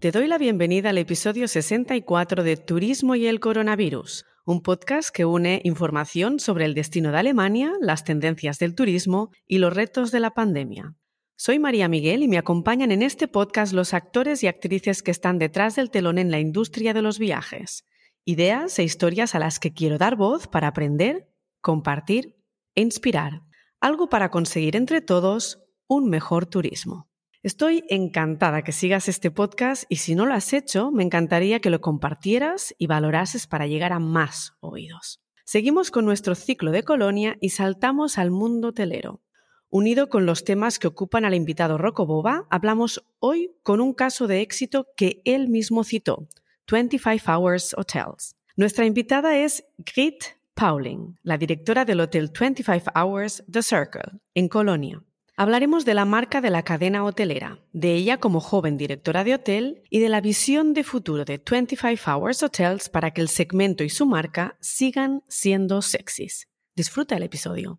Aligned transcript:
Te 0.00 0.12
doy 0.12 0.28
la 0.28 0.38
bienvenida 0.38 0.88
al 0.88 0.96
episodio 0.96 1.46
64 1.46 2.42
de 2.42 2.56
Turismo 2.56 3.16
y 3.16 3.26
el 3.26 3.38
Coronavirus, 3.38 4.24
un 4.46 4.62
podcast 4.62 5.10
que 5.14 5.26
une 5.26 5.60
información 5.62 6.40
sobre 6.40 6.64
el 6.64 6.72
destino 6.72 7.12
de 7.12 7.18
Alemania, 7.18 7.74
las 7.82 8.02
tendencias 8.02 8.58
del 8.58 8.74
turismo 8.74 9.28
y 9.46 9.58
los 9.58 9.74
retos 9.74 10.10
de 10.10 10.20
la 10.20 10.30
pandemia. 10.30 10.94
Soy 11.36 11.58
María 11.58 11.86
Miguel 11.88 12.22
y 12.22 12.28
me 12.28 12.38
acompañan 12.38 12.92
en 12.92 13.02
este 13.02 13.28
podcast 13.28 13.74
los 13.74 13.92
actores 13.92 14.42
y 14.42 14.46
actrices 14.46 15.02
que 15.02 15.10
están 15.10 15.38
detrás 15.38 15.76
del 15.76 15.90
telón 15.90 16.16
en 16.16 16.30
la 16.30 16.40
industria 16.40 16.94
de 16.94 17.02
los 17.02 17.18
viajes. 17.18 17.84
Ideas 18.24 18.78
e 18.78 18.84
historias 18.84 19.34
a 19.34 19.38
las 19.38 19.58
que 19.58 19.74
quiero 19.74 19.98
dar 19.98 20.16
voz 20.16 20.46
para 20.48 20.68
aprender, 20.68 21.28
compartir 21.60 22.38
e 22.74 22.80
inspirar. 22.80 23.42
Algo 23.80 24.08
para 24.08 24.30
conseguir 24.30 24.76
entre 24.76 25.02
todos 25.02 25.62
un 25.88 26.08
mejor 26.08 26.46
turismo. 26.46 27.09
Estoy 27.42 27.84
encantada 27.88 28.60
que 28.60 28.72
sigas 28.72 29.08
este 29.08 29.30
podcast 29.30 29.84
y 29.88 29.96
si 29.96 30.14
no 30.14 30.26
lo 30.26 30.34
has 30.34 30.52
hecho, 30.52 30.90
me 30.90 31.02
encantaría 31.02 31.60
que 31.60 31.70
lo 31.70 31.80
compartieras 31.80 32.74
y 32.76 32.86
valorases 32.86 33.46
para 33.46 33.66
llegar 33.66 33.94
a 33.94 33.98
más 33.98 34.52
oídos. 34.60 35.22
Seguimos 35.46 35.90
con 35.90 36.04
nuestro 36.04 36.34
ciclo 36.34 36.70
de 36.70 36.82
colonia 36.82 37.38
y 37.40 37.48
saltamos 37.48 38.18
al 38.18 38.30
mundo 38.30 38.68
hotelero. 38.68 39.22
Unido 39.70 40.10
con 40.10 40.26
los 40.26 40.44
temas 40.44 40.78
que 40.78 40.86
ocupan 40.86 41.24
al 41.24 41.32
invitado 41.32 41.78
Rocco 41.78 42.04
Boba, 42.04 42.46
hablamos 42.50 43.02
hoy 43.20 43.52
con 43.62 43.80
un 43.80 43.94
caso 43.94 44.26
de 44.26 44.42
éxito 44.42 44.88
que 44.94 45.22
él 45.24 45.48
mismo 45.48 45.82
citó, 45.82 46.28
25 46.70 47.24
Hours 47.26 47.74
Hotels. 47.74 48.36
Nuestra 48.54 48.84
invitada 48.84 49.38
es 49.38 49.64
Grit 49.78 50.24
Pauling, 50.52 51.18
la 51.22 51.38
directora 51.38 51.86
del 51.86 52.00
hotel 52.00 52.30
25 52.38 52.90
Hours 52.94 53.42
The 53.50 53.62
Circle, 53.62 54.20
en 54.34 54.48
Colonia. 54.48 55.02
Hablaremos 55.40 55.86
de 55.86 55.94
la 55.94 56.04
marca 56.04 56.42
de 56.42 56.50
la 56.50 56.64
cadena 56.64 57.02
hotelera, 57.02 57.60
de 57.72 57.94
ella 57.94 58.18
como 58.18 58.40
joven 58.40 58.76
directora 58.76 59.24
de 59.24 59.32
hotel 59.32 59.82
y 59.88 60.00
de 60.00 60.10
la 60.10 60.20
visión 60.20 60.74
de 60.74 60.84
futuro 60.84 61.24
de 61.24 61.42
25 61.50 62.10
Hours 62.10 62.42
Hotels 62.42 62.90
para 62.90 63.12
que 63.12 63.22
el 63.22 63.28
segmento 63.30 63.82
y 63.82 63.88
su 63.88 64.04
marca 64.04 64.58
sigan 64.60 65.22
siendo 65.28 65.80
sexys. 65.80 66.46
Disfruta 66.76 67.16
el 67.16 67.22
episodio. 67.22 67.78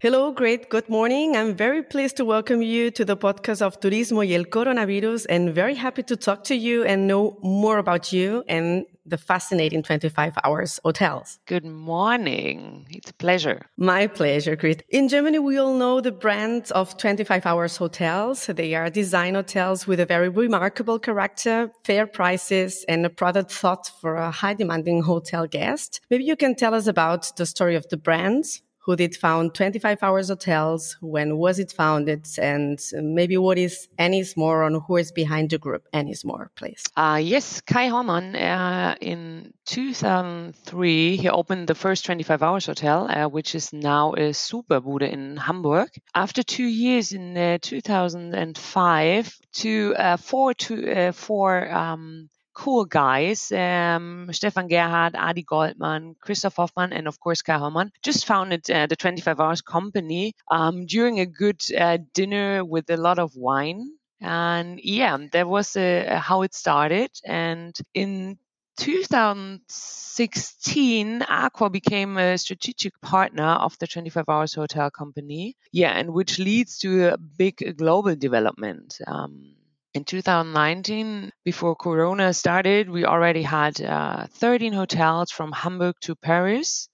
Hello, 0.00 0.32
great. 0.32 0.70
Good 0.70 0.88
morning. 0.88 1.36
I'm 1.36 1.54
very 1.54 1.82
pleased 1.82 2.16
to 2.16 2.24
welcome 2.24 2.62
you 2.62 2.90
to 2.92 3.04
the 3.04 3.14
podcast 3.14 3.60
of 3.60 3.78
Turismo 3.78 4.24
y 4.24 4.32
el 4.32 4.48
Coronavirus 4.48 5.26
and 5.28 5.54
very 5.54 5.76
happy 5.76 6.02
to 6.02 6.16
talk 6.16 6.42
to 6.44 6.54
you 6.54 6.82
and 6.84 7.06
know 7.06 7.38
more 7.42 7.78
about 7.78 8.10
you 8.10 8.42
and 8.48 8.86
the 9.04 9.18
fascinating 9.18 9.82
25 9.82 10.34
hours 10.44 10.80
hotels. 10.84 11.38
Good 11.46 11.64
morning. 11.64 12.86
It's 12.90 13.10
a 13.10 13.14
pleasure. 13.14 13.62
My 13.76 14.06
pleasure, 14.06 14.56
Chris. 14.56 14.78
In 14.88 15.08
Germany, 15.08 15.38
we 15.38 15.58
all 15.58 15.74
know 15.74 16.00
the 16.00 16.12
brand 16.12 16.70
of 16.72 16.96
25 16.96 17.46
hours 17.46 17.76
hotels. 17.76 18.46
They 18.46 18.74
are 18.74 18.90
design 18.90 19.34
hotels 19.34 19.86
with 19.86 20.00
a 20.00 20.06
very 20.06 20.28
remarkable 20.28 20.98
character, 20.98 21.70
fair 21.84 22.06
prices, 22.06 22.84
and 22.88 23.04
a 23.04 23.10
product 23.10 23.50
thought 23.50 23.90
for 24.00 24.16
a 24.16 24.30
high 24.30 24.54
demanding 24.54 25.02
hotel 25.02 25.46
guest. 25.46 26.00
Maybe 26.10 26.24
you 26.24 26.36
can 26.36 26.54
tell 26.54 26.74
us 26.74 26.86
about 26.86 27.36
the 27.36 27.46
story 27.46 27.74
of 27.74 27.88
the 27.88 27.96
brand, 27.96 28.44
who 28.84 28.96
did 28.96 29.16
found 29.16 29.54
25 29.54 30.02
hours 30.02 30.28
hotels 30.28 30.96
when 31.00 31.36
was 31.36 31.58
it 31.58 31.72
founded 31.72 32.26
and 32.38 32.80
maybe 32.94 33.36
what 33.36 33.56
is 33.56 33.88
Ennismore 33.98 34.66
on 34.66 34.80
who 34.86 34.96
is 34.96 35.12
behind 35.12 35.50
the 35.50 35.58
group. 35.58 35.86
Ennismore 35.92 36.48
please. 36.56 36.82
Uh, 36.96 37.20
yes 37.22 37.60
kai 37.60 37.88
Hollmann 37.88 38.34
uh, 38.34 38.96
in 39.00 39.52
2003 39.66 41.16
he 41.16 41.28
opened 41.28 41.68
the 41.68 41.74
first 41.74 42.04
25 42.04 42.42
hours 42.42 42.66
hotel 42.66 43.08
uh, 43.08 43.28
which 43.28 43.54
is 43.54 43.72
now 43.72 44.12
a 44.14 44.30
superbude 44.32 45.10
in 45.10 45.36
hamburg. 45.36 45.88
After 46.14 46.42
two 46.42 46.66
years 46.66 47.12
in 47.12 47.36
uh, 47.36 47.58
2005 47.62 49.38
to 49.52 49.94
uh, 49.96 50.16
four 50.16 50.54
to 50.54 50.90
uh, 50.90 51.12
four 51.12 51.72
um, 51.72 52.28
cool 52.54 52.84
guys, 52.84 53.50
um, 53.52 54.28
Stefan 54.32 54.68
Gerhard, 54.68 55.14
Ardi 55.14 55.42
Goldman, 55.42 56.16
Christoph 56.20 56.56
Hoffman, 56.56 56.92
and 56.92 57.08
of 57.08 57.18
course 57.20 57.42
Kai 57.42 57.58
Hollmann, 57.58 57.90
just 58.02 58.26
founded 58.26 58.70
uh, 58.70 58.86
the 58.86 58.96
25 58.96 59.40
Hours 59.40 59.62
Company 59.62 60.34
um, 60.50 60.86
during 60.86 61.20
a 61.20 61.26
good 61.26 61.60
uh, 61.78 61.98
dinner 62.14 62.64
with 62.64 62.90
a 62.90 62.96
lot 62.96 63.18
of 63.18 63.36
wine. 63.36 63.92
And 64.20 64.80
yeah, 64.82 65.16
that 65.32 65.48
was 65.48 65.76
uh, 65.76 66.20
how 66.22 66.42
it 66.42 66.54
started. 66.54 67.10
And 67.24 67.76
in 67.92 68.38
2016, 68.76 71.20
Accor 71.20 71.72
became 71.72 72.16
a 72.18 72.38
strategic 72.38 73.00
partner 73.00 73.44
of 73.44 73.76
the 73.78 73.86
25 73.86 74.28
Hours 74.28 74.54
Hotel 74.54 74.90
Company. 74.90 75.56
Yeah, 75.72 75.90
and 75.90 76.12
which 76.12 76.38
leads 76.38 76.78
to 76.78 77.08
a 77.08 77.18
big 77.18 77.76
global 77.76 78.14
development. 78.14 78.98
Um, 79.06 79.56
in 79.94 80.04
2019, 80.04 81.32
before 81.44 81.76
Corona 81.76 82.32
started, 82.32 82.88
we 82.88 83.04
already 83.04 83.42
had 83.42 83.80
uh, 83.80 84.26
13 84.26 84.72
hotels 84.72 85.30
from 85.30 85.52
Hamburg 85.52 85.96
to 86.02 86.14
Paris. 86.14 86.88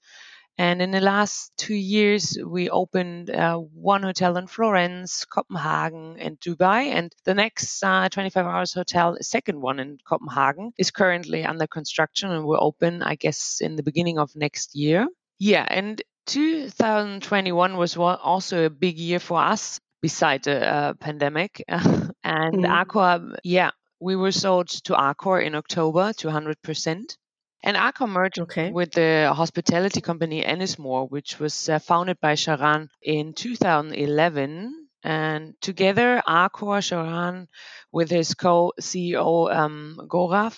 And 0.60 0.82
in 0.82 0.91
the 0.91 1.00
last 1.00 1.53
two 1.56 1.76
years, 1.76 2.36
we 2.44 2.69
opened 2.69 3.31
uh, 3.31 3.59
one 3.59 4.03
hotel 4.03 4.36
in 4.36 4.48
Florence, 4.48 5.25
Copenhagen, 5.25 6.16
and 6.19 6.41
Dubai. 6.41 6.86
And 6.86 7.14
the 7.25 7.34
next 7.34 7.81
uh, 7.84 8.09
25 8.09 8.44
hours 8.44 8.72
hotel, 8.72 9.16
second 9.20 9.60
one 9.60 9.78
in 9.78 9.98
Copenhagen, 10.04 10.72
is 10.76 10.91
currently 10.91 11.44
under 11.44 11.69
construction 11.69 12.32
and 12.32 12.44
will 12.44 12.59
open, 12.60 13.04
I 13.04 13.15
guess, 13.15 13.60
in 13.60 13.76
the 13.76 13.84
beginning 13.84 14.19
of 14.19 14.34
next 14.34 14.75
year. 14.75 15.06
Yeah, 15.38 15.65
and 15.69 16.03
2021 16.26 17.76
was 17.76 17.97
also 17.97 18.66
a 18.66 18.70
big 18.70 18.98
year 18.98 19.20
for 19.20 19.38
us 19.38 19.78
beside 20.00 20.44
the 20.44 20.66
uh, 20.66 20.94
pandemic. 20.94 21.64
and 21.69 22.14
mm. 22.25 22.84
Accor, 22.84 23.36
yeah, 23.44 23.70
we 24.00 24.16
were 24.16 24.32
sold 24.32 24.69
to 24.84 24.94
Accor 24.94 25.44
in 25.44 25.54
October 25.54 26.12
to 26.14 26.28
100%. 26.28 27.16
And 27.64 27.76
Accor 27.76 28.09
merged 28.09 28.38
okay. 28.38 28.70
with 28.70 28.92
the 28.92 29.32
hospitality 29.34 30.00
company 30.00 30.42
Ennismore, 30.42 31.10
which 31.10 31.41
was 31.41 31.69
uh, 31.69 31.78
founded 31.81 32.20
by 32.20 32.34
Sharan 32.34 32.88
in 33.03 33.34
2011. 33.34 34.88
And 35.03 35.54
together, 35.60 36.22
Accor, 36.26 36.80
Sharan, 36.80 37.47
with 37.92 38.10
his 38.10 38.34
co-CEO 38.34 39.54
um, 39.54 40.00
Gaurav, 40.09 40.56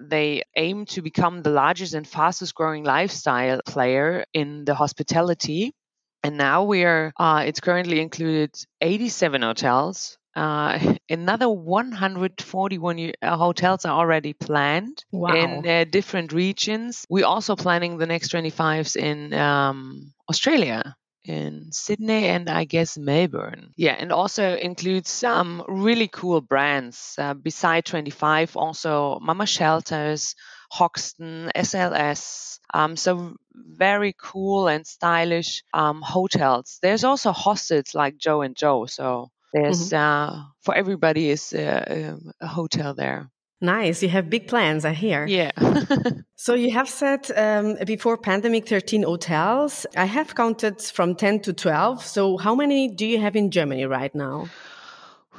they 0.00 0.42
aim 0.56 0.86
to 0.86 1.02
become 1.02 1.42
the 1.42 1.50
largest 1.50 1.94
and 1.94 2.06
fastest 2.06 2.54
growing 2.54 2.84
lifestyle 2.84 3.60
player 3.66 4.24
in 4.32 4.64
the 4.64 4.74
hospitality. 4.74 5.74
And 6.22 6.36
now 6.36 6.64
we 6.64 6.84
are, 6.84 7.12
uh, 7.18 7.44
it's 7.46 7.60
currently 7.60 8.00
included 8.00 8.54
87 8.80 9.42
hotels. 9.42 10.18
Uh, 10.34 10.94
another 11.10 11.48
141 11.48 13.12
uh, 13.22 13.36
hotels 13.36 13.84
are 13.84 13.98
already 13.98 14.32
planned 14.32 15.04
wow. 15.12 15.34
in 15.34 15.66
uh, 15.66 15.84
different 15.84 16.32
regions. 16.32 17.04
We're 17.08 17.26
also 17.26 17.56
planning 17.56 17.98
the 17.98 18.06
next 18.06 18.32
25s 18.32 18.96
in 18.96 19.32
um, 19.34 20.12
Australia 20.28 20.96
in 21.24 21.70
Sydney 21.72 22.26
and 22.26 22.48
I 22.48 22.64
guess 22.64 22.96
Melbourne. 22.96 23.72
Yeah, 23.76 23.94
and 23.98 24.12
also 24.12 24.56
includes 24.56 25.10
some 25.10 25.62
really 25.68 26.08
cool 26.08 26.40
brands. 26.40 27.14
Uh, 27.18 27.34
beside 27.34 27.84
25, 27.84 28.56
also 28.56 29.18
Mama 29.20 29.46
Shelters, 29.46 30.34
Hoxton, 30.70 31.50
SLS. 31.54 32.58
Um, 32.72 32.96
so 32.96 33.36
very 33.54 34.14
cool 34.18 34.68
and 34.68 34.86
stylish 34.86 35.62
um, 35.72 36.02
hotels. 36.02 36.78
There's 36.82 37.04
also 37.04 37.32
hostels 37.32 37.94
like 37.94 38.18
Joe 38.18 38.42
and 38.42 38.54
Joe. 38.56 38.86
So 38.86 39.30
there's 39.52 39.90
mm-hmm. 39.90 39.96
uh, 39.96 40.44
for 40.62 40.74
everybody 40.74 41.30
is 41.30 41.52
a, 41.52 42.12
uh, 42.12 42.16
a 42.40 42.46
hotel 42.46 42.94
there. 42.94 43.30
Nice. 43.60 44.02
You 44.02 44.08
have 44.10 44.30
big 44.30 44.46
plans, 44.46 44.84
I 44.84 44.92
hear. 44.92 45.26
Yeah. 45.26 45.50
so 46.36 46.54
you 46.54 46.70
have 46.70 46.88
said 46.88 47.28
um, 47.36 47.76
before 47.84 48.16
pandemic 48.16 48.68
13 48.68 49.02
hotels. 49.02 49.84
I 49.96 50.04
have 50.04 50.34
counted 50.36 50.80
from 50.80 51.16
10 51.16 51.40
to 51.40 51.52
12. 51.52 52.04
So 52.04 52.36
how 52.36 52.54
many 52.54 52.88
do 52.88 53.04
you 53.04 53.20
have 53.20 53.34
in 53.34 53.50
Germany 53.50 53.84
right 53.86 54.14
now? 54.14 54.48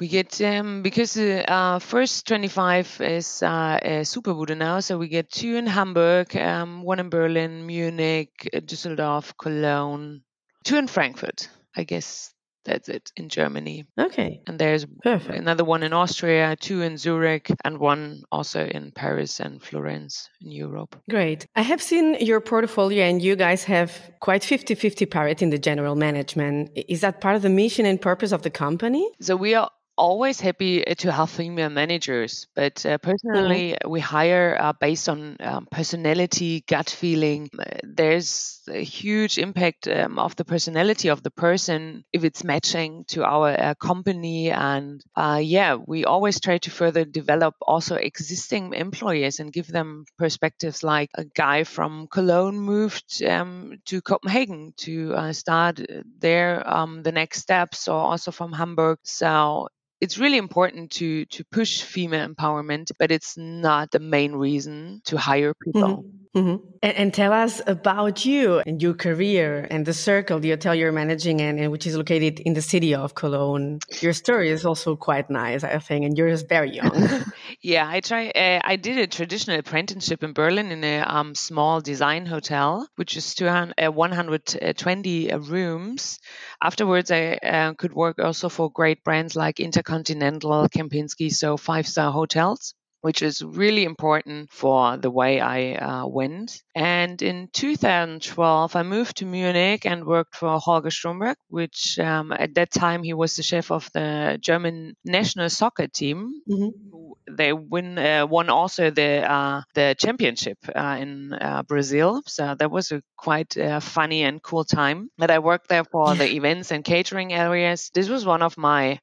We 0.00 0.08
get 0.08 0.40
um, 0.40 0.80
because 0.80 1.18
uh, 1.18 1.44
uh, 1.46 1.78
first 1.78 2.26
25 2.26 3.02
is 3.02 3.42
uh, 3.42 3.78
a 3.82 4.00
Superbude 4.00 4.56
now, 4.56 4.80
so 4.80 4.96
we 4.96 5.08
get 5.08 5.30
two 5.30 5.56
in 5.56 5.66
Hamburg, 5.66 6.34
um, 6.36 6.82
one 6.82 7.00
in 7.00 7.10
Berlin, 7.10 7.66
Munich, 7.66 8.48
Düsseldorf, 8.50 9.36
Cologne, 9.36 10.22
two 10.64 10.78
in 10.78 10.86
Frankfurt. 10.86 11.50
I 11.76 11.84
guess 11.84 12.32
that's 12.64 12.88
it 12.88 13.12
in 13.14 13.28
Germany. 13.28 13.84
Okay. 13.98 14.40
And 14.46 14.58
there's 14.58 14.86
Perfect. 15.02 15.38
another 15.38 15.64
one 15.64 15.82
in 15.82 15.92
Austria, 15.92 16.56
two 16.56 16.80
in 16.80 16.96
Zurich, 16.96 17.50
and 17.62 17.78
one 17.78 18.22
also 18.32 18.64
in 18.64 18.92
Paris 18.92 19.38
and 19.38 19.62
Florence 19.62 20.30
in 20.40 20.50
Europe. 20.50 20.98
Great. 21.10 21.46
I 21.56 21.62
have 21.62 21.82
seen 21.82 22.14
your 22.20 22.40
portfolio, 22.40 23.04
and 23.04 23.20
you 23.20 23.36
guys 23.36 23.64
have 23.64 23.92
quite 24.20 24.44
50 24.44 24.74
50 24.74 25.04
parity 25.06 25.44
in 25.44 25.50
the 25.50 25.58
general 25.58 25.94
management. 25.94 26.70
Is 26.74 27.02
that 27.02 27.20
part 27.20 27.36
of 27.36 27.42
the 27.42 27.50
mission 27.50 27.84
and 27.84 28.00
purpose 28.00 28.32
of 28.32 28.40
the 28.42 28.50
company? 28.50 29.06
So 29.20 29.36
we 29.36 29.54
are 29.54 29.70
always 30.00 30.40
happy 30.40 30.82
to 30.82 31.12
have 31.12 31.28
female 31.28 31.68
managers, 31.68 32.46
but 32.56 32.86
uh, 32.86 32.96
personally, 32.98 33.72
mm-hmm. 33.72 33.90
we 33.90 34.00
hire 34.00 34.56
uh, 34.58 34.72
based 34.72 35.08
on 35.10 35.36
um, 35.40 35.68
personality, 35.70 36.64
gut 36.66 36.88
feeling. 36.88 37.50
There's 37.84 38.62
a 38.66 38.82
huge 38.82 39.36
impact 39.36 39.88
um, 39.88 40.18
of 40.18 40.36
the 40.36 40.44
personality 40.44 41.08
of 41.08 41.22
the 41.22 41.30
person 41.30 42.04
if 42.12 42.24
it's 42.24 42.42
matching 42.44 43.04
to 43.08 43.24
our 43.24 43.50
uh, 43.50 43.74
company. 43.74 44.50
And 44.50 45.02
uh, 45.14 45.40
yeah, 45.42 45.74
we 45.74 46.06
always 46.06 46.40
try 46.40 46.56
to 46.58 46.70
further 46.70 47.04
develop 47.04 47.54
also 47.60 47.96
existing 47.96 48.72
employees 48.72 49.38
and 49.38 49.52
give 49.52 49.68
them 49.68 50.06
perspectives 50.18 50.82
like 50.82 51.10
a 51.14 51.24
guy 51.24 51.64
from 51.64 52.06
Cologne 52.06 52.58
moved 52.58 53.22
um, 53.22 53.76
to 53.84 54.00
Copenhagen 54.00 54.72
to 54.78 55.12
uh, 55.14 55.32
start 55.34 55.80
there 56.18 56.66
um, 56.66 57.02
the 57.02 57.12
next 57.12 57.40
steps, 57.40 57.86
or 57.86 58.00
also 58.00 58.30
from 58.30 58.52
Hamburg. 58.52 58.98
So 59.02 59.68
it's 60.00 60.18
really 60.18 60.38
important 60.38 60.90
to 60.92 61.24
to 61.26 61.44
push 61.52 61.82
female 61.82 62.26
empowerment, 62.28 62.90
but 62.98 63.10
it's 63.10 63.36
not 63.36 63.90
the 63.90 64.00
main 64.00 64.32
reason 64.32 65.02
to 65.04 65.16
hire 65.18 65.54
people. 65.54 65.98
Mm-hmm. 65.98 66.29
Mm-hmm. 66.36 66.64
And, 66.84 66.96
and, 66.96 67.12
tell 67.12 67.32
us 67.32 67.60
about 67.66 68.24
you 68.24 68.62
and 68.64 68.80
your 68.80 68.94
career 68.94 69.66
and 69.68 69.84
the 69.84 69.92
circle 69.92 70.38
the 70.38 70.50
hotel 70.50 70.76
you're 70.76 70.92
managing 70.92 71.40
and, 71.40 71.58
and, 71.58 71.72
which 71.72 71.88
is 71.88 71.96
located 71.96 72.38
in 72.38 72.52
the 72.52 72.62
city 72.62 72.94
of 72.94 73.16
Cologne. 73.16 73.80
Your 74.00 74.12
story 74.12 74.50
is 74.50 74.64
also 74.64 74.94
quite 74.94 75.28
nice, 75.28 75.64
I 75.64 75.80
think, 75.80 76.04
and 76.04 76.16
you're 76.16 76.30
just 76.30 76.48
very 76.48 76.72
young. 76.72 77.24
yeah, 77.62 77.88
I 77.88 77.98
try. 77.98 78.28
Uh, 78.28 78.60
I 78.62 78.76
did 78.76 78.98
a 78.98 79.08
traditional 79.08 79.58
apprenticeship 79.58 80.22
in 80.22 80.32
Berlin 80.32 80.70
in 80.70 80.84
a 80.84 81.00
um, 81.00 81.34
small 81.34 81.80
design 81.80 82.26
hotel, 82.26 82.88
which 82.94 83.16
is 83.16 83.34
200, 83.34 83.74
uh, 83.84 83.90
120 83.90 85.32
uh, 85.32 85.38
rooms. 85.38 86.20
Afterwards, 86.62 87.10
I 87.10 87.38
uh, 87.42 87.74
could 87.74 87.92
work 87.92 88.20
also 88.20 88.48
for 88.48 88.70
great 88.70 89.02
brands 89.02 89.34
like 89.34 89.58
Intercontinental, 89.58 90.68
Kempinski, 90.68 91.32
so 91.32 91.56
five 91.56 91.88
star 91.88 92.12
hotels 92.12 92.74
which 93.00 93.22
is 93.22 93.42
really 93.42 93.84
important 93.84 94.50
for 94.50 94.96
the 94.96 95.10
way 95.10 95.40
I 95.40 95.74
uh, 95.74 96.06
went. 96.06 96.62
And 96.74 97.20
in 97.22 97.48
2012, 97.52 98.76
I 98.76 98.82
moved 98.82 99.18
to 99.18 99.26
Munich 99.26 99.86
and 99.86 100.04
worked 100.04 100.36
for 100.36 100.58
Holger 100.58 100.90
Stromberg, 100.90 101.36
which 101.48 101.98
um, 101.98 102.32
at 102.32 102.54
that 102.54 102.70
time 102.70 103.02
he 103.02 103.14
was 103.14 103.36
the 103.36 103.42
chef 103.42 103.70
of 103.70 103.90
the 103.92 104.38
German 104.40 104.96
national 105.04 105.50
soccer 105.50 105.86
team. 105.86 106.42
Mm-hmm. 106.48 107.36
They 107.36 107.52
win 107.52 107.96
uh, 107.98 108.26
won 108.26 108.50
also 108.50 108.90
the 108.90 109.30
uh, 109.30 109.62
the 109.74 109.94
championship 109.96 110.58
uh, 110.74 110.96
in 110.98 111.32
uh, 111.32 111.62
Brazil, 111.62 112.22
so 112.26 112.56
that 112.58 112.70
was 112.70 112.90
a 112.90 113.02
quite 113.16 113.56
uh, 113.56 113.78
funny 113.80 114.24
and 114.24 114.42
cool 114.42 114.64
time. 114.64 115.10
But 115.16 115.30
I 115.30 115.38
worked 115.38 115.68
there 115.68 115.84
for 115.84 116.14
the 116.14 116.28
events 116.36 116.72
and 116.72 116.84
catering 116.84 117.32
areas. 117.32 117.90
This 117.94 118.08
was 118.08 118.26
one 118.26 118.42
of 118.42 118.58
my 118.58 118.98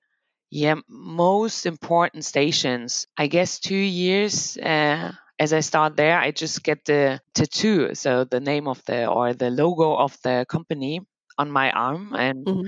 yeah, 0.50 0.76
most 0.88 1.66
important 1.66 2.26
stations. 2.26 3.08
I 3.18 3.28
guess 3.28 3.60
two 3.60 3.76
years 3.76 4.58
uh, 4.58 5.12
as 5.40 5.54
I 5.54 5.60
start 5.60 5.96
there, 5.96 6.18
I 6.18 6.32
just 6.32 6.64
get 6.64 6.86
the 6.86 7.22
tattoo, 7.34 7.94
so 7.96 8.24
the 8.24 8.40
name 8.40 8.68
of 8.68 8.84
the 8.86 9.08
or 9.08 9.34
the 9.34 9.50
logo 9.50 9.96
of 9.96 10.18
the 10.24 10.46
company 10.48 11.02
on 11.38 11.52
my 11.52 11.72
arm, 11.72 12.16
and 12.18 12.46
mm-hmm. 12.46 12.68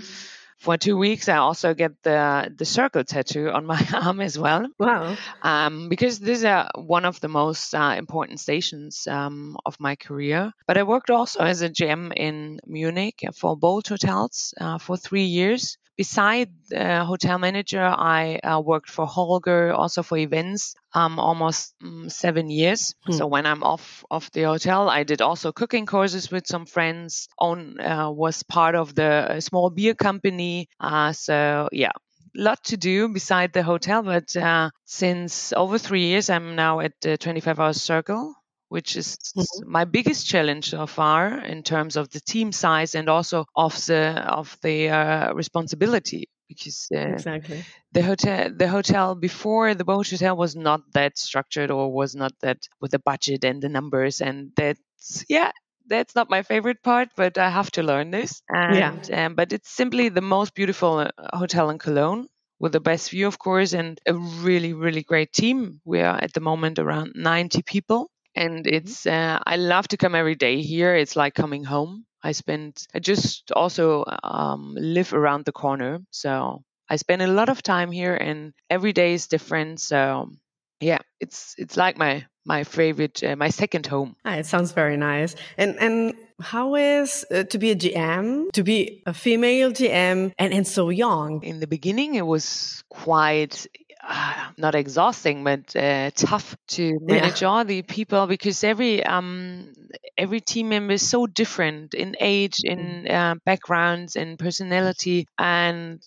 for 0.59 0.77
two 0.77 0.95
weeks 0.95 1.27
I 1.29 1.37
also 1.37 1.73
get 1.73 1.93
the 2.03 2.53
the 2.55 2.65
circle 2.65 3.03
tattoo 3.03 3.49
on 3.49 3.65
my 3.65 3.81
arm 3.93 4.21
as 4.21 4.37
well. 4.37 4.67
Wow! 4.77 5.15
Um, 5.41 5.89
because 5.89 6.19
these 6.19 6.43
are 6.43 6.69
one 6.75 7.05
of 7.05 7.19
the 7.21 7.29
most 7.29 7.73
uh, 7.73 7.95
important 7.97 8.39
stations 8.39 9.07
um, 9.07 9.57
of 9.65 9.79
my 9.79 9.95
career. 9.95 10.53
But 10.67 10.77
I 10.77 10.83
worked 10.83 11.09
also 11.09 11.39
as 11.39 11.61
a 11.61 11.69
GM 11.69 12.13
in 12.15 12.59
Munich 12.67 13.23
for 13.33 13.57
both 13.57 13.87
hotels 13.87 14.53
uh, 14.61 14.77
for 14.77 14.97
three 14.97 15.25
years 15.25 15.77
beside 15.99 16.49
uh, 16.73 17.03
hotel 17.03 17.37
manager, 17.37 17.83
I 17.83 18.37
uh, 18.37 18.61
worked 18.61 18.89
for 18.89 19.05
Holger, 19.05 19.73
also 19.73 20.01
for 20.01 20.17
events, 20.17 20.73
um, 20.93 21.19
almost 21.19 21.75
um, 21.83 22.09
seven 22.09 22.49
years. 22.49 22.95
Hmm. 23.05 23.11
So 23.11 23.27
when 23.27 23.45
I'm 23.45 23.63
off 23.63 24.05
of 24.09 24.31
the 24.31 24.43
hotel, 24.43 24.89
I 24.89 25.03
did 25.03 25.21
also 25.21 25.51
cooking 25.51 25.85
courses 25.85 26.31
with 26.31 26.47
some 26.47 26.65
friends. 26.65 27.27
Own 27.37 27.81
uh, 27.81 28.09
was 28.11 28.43
part 28.43 28.75
of 28.75 28.95
the 28.95 29.41
small 29.41 29.69
beer 29.71 29.93
company. 29.93 30.69
Uh, 30.79 31.11
so 31.11 31.67
yeah, 31.73 31.91
lot 32.33 32.63
to 32.71 32.77
do 32.77 33.09
beside 33.09 33.51
the 33.51 33.63
hotel. 33.63 34.01
But 34.01 34.33
uh, 34.37 34.69
since 34.85 35.51
over 35.51 35.77
three 35.77 36.05
years, 36.05 36.29
I'm 36.29 36.55
now 36.55 36.79
at 36.79 36.93
the 37.01 37.17
25 37.17 37.59
Hours 37.59 37.81
Circle 37.81 38.38
which 38.69 38.95
is 38.95 39.17
mm-hmm. 39.35 39.69
my 39.69 39.83
biggest 39.83 40.27
challenge 40.27 40.69
so 40.69 40.87
far 40.87 41.39
in 41.39 41.63
terms 41.63 41.97
of 41.97 42.09
the 42.09 42.21
team 42.21 42.51
size 42.51 42.95
and 42.95 43.09
also 43.09 43.45
of 43.55 43.75
the 43.85 44.23
of 44.25 44.57
the 44.61 44.89
uh, 44.89 45.33
responsibility 45.33 46.29
because 46.47 46.87
uh, 46.95 46.99
exactly 46.99 47.63
the 47.91 48.01
hotel 48.01 48.49
the 48.55 48.67
hotel 48.67 49.15
before 49.15 49.75
the 49.75 49.83
boat 49.83 50.09
hotel 50.09 50.37
was 50.37 50.55
not 50.55 50.81
that 50.93 51.17
structured 51.17 51.71
or 51.71 51.91
was 51.91 52.15
not 52.15 52.31
that 52.41 52.67
with 52.79 52.91
the 52.91 52.99
budget 52.99 53.43
and 53.43 53.61
the 53.61 53.69
numbers 53.69 54.21
and 54.21 54.51
that's 54.55 55.25
yeah 55.27 55.51
that's 55.89 56.15
not 56.15 56.29
my 56.29 56.43
favorite 56.43 56.83
part, 56.83 57.09
but 57.15 57.39
I 57.39 57.49
have 57.49 57.71
to 57.71 57.81
learn 57.81 58.11
this. 58.11 58.43
And, 58.47 58.75
yeah. 59.09 59.25
Um, 59.25 59.33
but 59.33 59.51
it's 59.51 59.71
simply 59.71 60.09
the 60.09 60.21
most 60.21 60.53
beautiful 60.53 60.99
uh, 60.99 61.09
hotel 61.33 61.71
in 61.71 61.79
Cologne 61.79 62.27
with 62.59 62.73
the 62.73 62.79
best 62.79 63.09
view, 63.09 63.25
of 63.25 63.39
course, 63.39 63.73
and 63.73 63.99
a 64.05 64.13
really, 64.13 64.73
really 64.73 65.01
great 65.01 65.33
team. 65.33 65.81
We 65.85 66.01
are 66.01 66.15
at 66.21 66.33
the 66.33 66.41
moment 66.41 66.77
around 66.77 67.13
90 67.15 67.63
people 67.63 68.11
and 68.39 68.65
mm-hmm. 68.65 68.75
it's 68.75 69.05
uh, 69.05 69.37
I 69.45 69.57
love 69.57 69.87
to 69.89 69.97
come 69.97 70.15
every 70.15 70.35
day 70.35 70.61
here. 70.61 70.95
It's 70.95 71.15
like 71.15 71.35
coming 71.35 71.63
home. 71.63 72.05
I 72.23 72.31
spend 72.31 72.87
I 72.93 72.99
just 72.99 73.51
also 73.51 74.03
um, 74.23 74.75
live 74.79 75.13
around 75.13 75.45
the 75.45 75.51
corner, 75.51 75.99
so 76.11 76.63
I 76.89 76.95
spend 76.95 77.21
a 77.21 77.27
lot 77.27 77.49
of 77.49 77.61
time 77.61 77.91
here, 77.91 78.15
and 78.15 78.53
every 78.69 78.93
day 78.93 79.13
is 79.13 79.27
different. 79.27 79.79
So 79.79 80.31
yeah, 80.79 80.99
it's 81.19 81.55
it's 81.57 81.77
like 81.77 81.97
my 81.97 82.25
my 82.45 82.63
favorite, 82.63 83.23
uh, 83.23 83.35
my 83.35 83.49
second 83.49 83.85
home. 83.85 84.15
Ah, 84.25 84.35
it 84.35 84.45
sounds 84.45 84.71
very 84.71 84.97
nice. 84.97 85.35
And 85.57 85.77
and 85.79 86.13
how 86.41 86.75
is 86.75 87.25
uh, 87.31 87.43
to 87.43 87.57
be 87.57 87.71
a 87.71 87.75
GM, 87.75 88.51
to 88.53 88.63
be 88.63 89.03
a 89.05 89.13
female 89.13 89.71
GM, 89.71 90.31
and 90.37 90.53
and 90.53 90.67
so 90.67 90.89
young? 90.89 91.43
In 91.43 91.59
the 91.59 91.67
beginning, 91.67 92.15
it 92.15 92.25
was 92.25 92.83
quite 92.89 93.67
uh, 94.09 94.49
not 94.57 94.73
exhausting, 94.73 95.43
but 95.43 95.75
uh, 95.75 96.09
tough 96.15 96.57
to 96.67 96.97
manage 97.01 97.41
yeah. 97.41 97.47
all 97.47 97.63
the 97.63 97.83
people 97.83 98.25
because 98.25 98.63
every 98.63 99.03
um, 99.03 99.71
every 100.17 100.41
team 100.41 100.69
member 100.69 100.93
is 100.93 101.07
so 101.07 101.27
different 101.27 101.93
in 101.93 102.15
age, 102.19 102.61
in 102.63 103.05
mm. 103.07 103.11
uh, 103.11 103.35
backgrounds, 103.45 104.15
in 104.15 104.37
personality, 104.37 105.27
and 105.37 106.01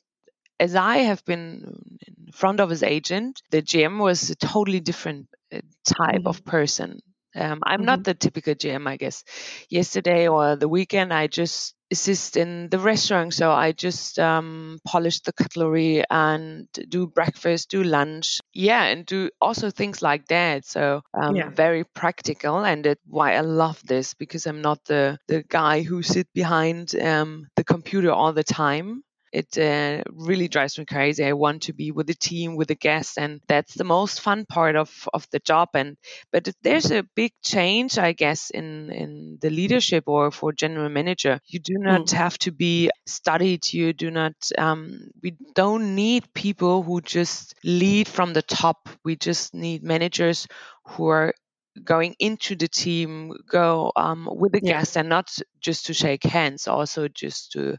as 0.59 0.75
I 0.75 0.99
have 0.99 1.25
been 1.25 1.99
in 2.07 2.33
front 2.33 2.61
of 2.61 2.71
his 2.71 2.83
agent, 2.83 3.41
the 3.51 3.63
GM 3.63 3.99
was 4.01 4.31
a 4.31 4.37
totally 4.37 4.81
different 4.81 5.29
uh, 5.53 5.61
type 5.85 6.17
mm-hmm. 6.17 6.27
of 6.27 6.45
person. 6.45 7.01
Um, 7.35 7.61
I'm 7.65 7.81
mm-hmm. 7.81 7.87
not 7.87 8.05
the 8.05 8.15
typical 8.15 8.55
GM, 8.55 8.87
I 8.87 8.97
guess. 8.97 9.25
Yesterday 9.69 10.29
or 10.29 10.57
the 10.57 10.69
weekend, 10.69 11.13
I 11.13 11.27
just 11.27 11.75
assist 11.91 12.37
in 12.37 12.69
the 12.71 12.79
restaurant. 12.79 13.35
So 13.35 13.51
I 13.53 13.73
just 13.73 14.19
um, 14.19 14.79
polish 14.85 15.21
the 15.21 15.33
cutlery 15.33 16.03
and 16.11 16.67
do 16.89 17.07
breakfast, 17.07 17.71
do 17.71 17.83
lunch. 17.83 18.41
Yeah, 18.53 18.85
and 18.85 19.07
do 19.07 19.31
also 19.41 19.71
things 19.71 20.03
like 20.03 20.27
that. 20.29 20.67
So 20.67 21.03
um, 21.15 21.37
yeah. 21.37 21.51
very 21.51 21.85
practical, 21.85 22.65
and 22.65 22.85
that's 22.85 23.01
why 23.07 23.35
I 23.35 23.41
love 23.41 23.81
this 23.85 24.15
because 24.15 24.47
I'm 24.47 24.63
not 24.63 24.85
the 24.87 25.19
the 25.29 25.45
guy 25.49 25.83
who 25.83 26.03
sit 26.03 26.27
behind 26.35 26.99
um, 27.01 27.49
the 27.57 27.65
computer 27.65 28.11
all 28.11 28.33
the 28.33 28.45
time 28.45 29.03
it 29.33 29.57
uh, 29.59 30.03
really 30.13 30.49
drives 30.49 30.79
me 30.79 30.85
crazy. 30.85 31.25
I 31.25 31.33
want 31.33 31.63
to 31.63 31.73
be 31.73 31.91
with 31.91 32.07
the 32.07 32.15
team, 32.15 32.55
with 32.57 32.69
the 32.69 32.75
guests, 32.75 33.17
and 33.17 33.41
that's 33.49 33.75
the 33.75 33.85
most 33.85 34.21
fun 34.21 34.45
part 34.47 34.77
of, 34.77 35.09
of 35.15 35.27
the 35.31 35.39
job. 35.39 35.71
And 35.75 35.97
but 36.31 36.49
there's 36.63 36.91
a 36.91 37.03
big 37.15 37.33
change, 37.43 37.99
I 37.99 38.13
guess, 38.13 38.51
in 38.51 38.91
in 38.91 39.39
the 39.41 39.51
leadership 39.51 40.05
or 40.07 40.31
for 40.31 40.53
general 40.53 40.91
manager. 40.91 41.41
You 41.47 41.61
do 41.61 41.75
not 41.79 42.07
mm. 42.07 42.13
have 42.13 42.39
to 42.39 42.53
be 42.53 42.91
studied. 43.07 43.73
You 43.73 43.93
do 43.93 44.11
not. 44.11 44.35
Um, 44.59 45.11
we 45.23 45.37
don't 45.55 45.95
need 45.95 46.33
people 46.35 46.83
who 46.83 47.01
just 47.01 47.55
lead 47.65 48.09
from 48.09 48.35
the 48.35 48.43
top. 48.43 48.89
We 49.05 49.17
just 49.17 49.55
need 49.55 49.83
managers 49.83 50.47
who 50.85 51.09
are 51.09 51.35
going 51.85 52.15
into 52.19 52.55
the 52.57 52.69
team 52.69 53.33
go 53.49 53.93
um, 53.97 54.29
with 54.31 54.53
the 54.53 54.61
yeah. 54.63 54.73
guests 54.73 54.97
and 54.97 55.09
not 55.09 55.31
just 55.61 55.87
to 55.87 55.95
shake 55.95 56.25
hands 56.25 56.69
also 56.69 57.09
just 57.09 57.53
to 57.53 57.77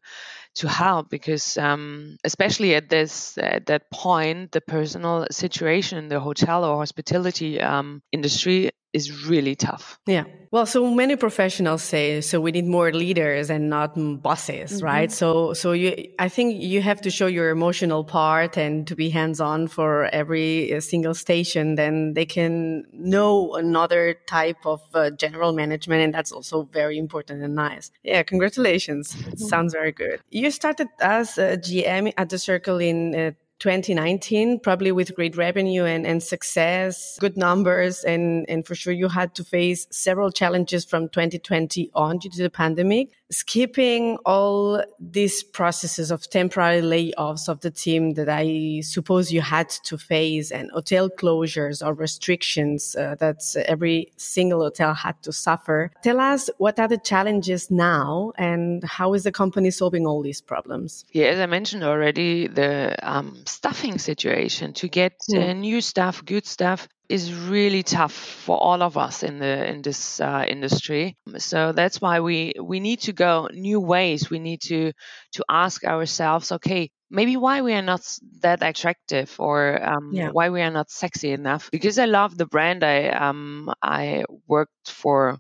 to 0.55 0.67
help 0.67 1.09
because 1.09 1.57
um, 1.57 2.17
especially 2.23 2.75
at 2.75 2.89
this 2.89 3.37
at 3.37 3.65
that 3.67 3.89
point 3.91 4.51
the 4.51 4.61
personal 4.61 5.27
situation 5.31 5.97
in 5.97 6.07
the 6.07 6.19
hotel 6.19 6.63
or 6.63 6.77
hospitality 6.77 7.59
um, 7.61 8.01
industry 8.11 8.71
is 8.93 9.25
really 9.25 9.55
tough. 9.55 9.99
Yeah. 10.05 10.23
Well, 10.51 10.67
so 10.67 10.93
many 10.93 11.15
professionals 11.15 11.81
say 11.81 12.21
so 12.21 12.39
we 12.39 12.51
need 12.51 12.67
more 12.67 12.91
leaders 12.91 13.49
and 13.49 13.71
not 13.71 13.95
bosses, 14.21 14.73
mm-hmm. 14.73 14.85
right? 14.85 15.11
So 15.11 15.53
so 15.53 15.71
you 15.71 16.09
I 16.19 16.29
think 16.29 16.61
you 16.61 16.81
have 16.81 17.01
to 17.01 17.09
show 17.09 17.25
your 17.25 17.49
emotional 17.49 18.03
part 18.03 18.55
and 18.55 18.85
to 18.87 18.95
be 18.95 19.09
hands-on 19.09 19.67
for 19.67 20.05
every 20.13 20.71
uh, 20.71 20.79
single 20.79 21.15
station 21.15 21.75
then 21.75 22.13
they 22.13 22.25
can 22.25 22.85
know 22.93 23.55
another 23.55 24.15
type 24.27 24.63
of 24.65 24.81
uh, 24.93 25.09
general 25.09 25.53
management 25.53 26.03
and 26.03 26.13
that's 26.13 26.31
also 26.31 26.69
very 26.71 26.99
important 26.99 27.41
and 27.41 27.55
nice. 27.55 27.89
Yeah, 28.03 28.21
congratulations. 28.21 29.15
Mm-hmm. 29.15 29.37
Sounds 29.37 29.73
very 29.73 29.91
good. 29.91 30.21
You 30.29 30.51
started 30.51 30.87
as 30.99 31.39
a 31.39 31.57
GM 31.57 32.13
at 32.17 32.29
the 32.29 32.37
Circle 32.37 32.77
in 32.77 33.15
uh, 33.15 33.31
2019, 33.59 34.59
probably 34.59 34.91
with 34.91 35.15
great 35.15 35.37
revenue 35.37 35.85
and, 35.85 36.05
and 36.05 36.21
success, 36.21 37.17
good 37.19 37.37
numbers, 37.37 38.03
and, 38.03 38.45
and 38.49 38.65
for 38.65 38.75
sure 38.75 38.93
you 38.93 39.07
had 39.07 39.33
to 39.35 39.43
face 39.43 39.87
several 39.91 40.31
challenges 40.31 40.83
from 40.85 41.07
2020 41.09 41.89
on 41.93 42.17
due 42.17 42.29
to 42.29 42.43
the 42.43 42.49
pandemic. 42.49 43.09
Skipping 43.33 44.17
all 44.25 44.83
these 44.99 45.41
processes 45.41 46.11
of 46.11 46.29
temporary 46.29 46.81
layoffs 46.81 47.49
of 47.49 47.61
the 47.61 47.71
team 47.71 48.13
that 48.13 48.29
I 48.29 48.81
suppose 48.81 49.33
you 49.33 49.41
had 49.41 49.69
to 49.85 49.97
face 49.97 50.51
and 50.51 50.69
hotel 50.71 51.09
closures 51.09 51.85
or 51.85 51.95
restrictions 51.95 52.95
uh, 52.95 53.15
that 53.19 53.41
every 53.65 54.11
single 54.17 54.61
hotel 54.61 54.93
had 54.93 55.21
to 55.23 55.33
suffer. 55.33 55.91
Tell 56.03 56.19
us 56.19 56.49
what 56.59 56.79
are 56.79 56.87
the 56.87 56.99
challenges 56.99 57.71
now 57.71 58.33
and 58.37 58.83
how 58.83 59.15
is 59.15 59.23
the 59.23 59.31
company 59.31 59.71
solving 59.71 60.05
all 60.05 60.21
these 60.21 60.39
problems? 60.39 61.03
Yeah, 61.11 61.27
as 61.27 61.39
I 61.39 61.47
mentioned 61.47 61.83
already, 61.83 62.47
the 62.47 62.95
um, 63.01 63.43
staffing 63.47 63.97
situation 63.97 64.73
to 64.73 64.87
get 64.87 65.13
uh, 65.35 65.53
new 65.53 65.81
staff, 65.81 66.23
good 66.23 66.45
staff, 66.45 66.87
is 67.09 67.33
really 67.33 67.83
tough 67.83 68.13
for 68.13 68.57
all 68.57 68.81
of 68.81 68.97
us 68.97 69.23
in 69.23 69.39
the 69.39 69.65
in 69.69 69.81
this 69.81 70.19
uh, 70.21 70.45
industry. 70.47 71.17
So 71.37 71.71
that's 71.71 72.01
why 72.01 72.19
we 72.21 72.53
we 72.61 72.79
need 72.79 73.01
to 73.01 73.13
go 73.13 73.49
new 73.53 73.79
ways. 73.79 74.29
We 74.29 74.39
need 74.39 74.61
to 74.63 74.93
to 75.33 75.45
ask 75.49 75.83
ourselves, 75.83 76.51
okay, 76.51 76.91
maybe 77.09 77.37
why 77.37 77.61
we 77.61 77.73
are 77.73 77.81
not 77.81 78.01
that 78.41 78.63
attractive 78.63 79.35
or 79.39 79.83
um, 79.83 80.11
yeah. 80.13 80.29
why 80.31 80.49
we 80.49 80.61
are 80.61 80.71
not 80.71 80.89
sexy 80.89 81.31
enough. 81.31 81.69
Because 81.71 81.99
I 81.99 82.05
love 82.05 82.37
the 82.37 82.45
brand. 82.47 82.83
I 82.83 83.09
um 83.09 83.71
I 83.81 84.25
worked 84.47 84.87
for 84.89 85.37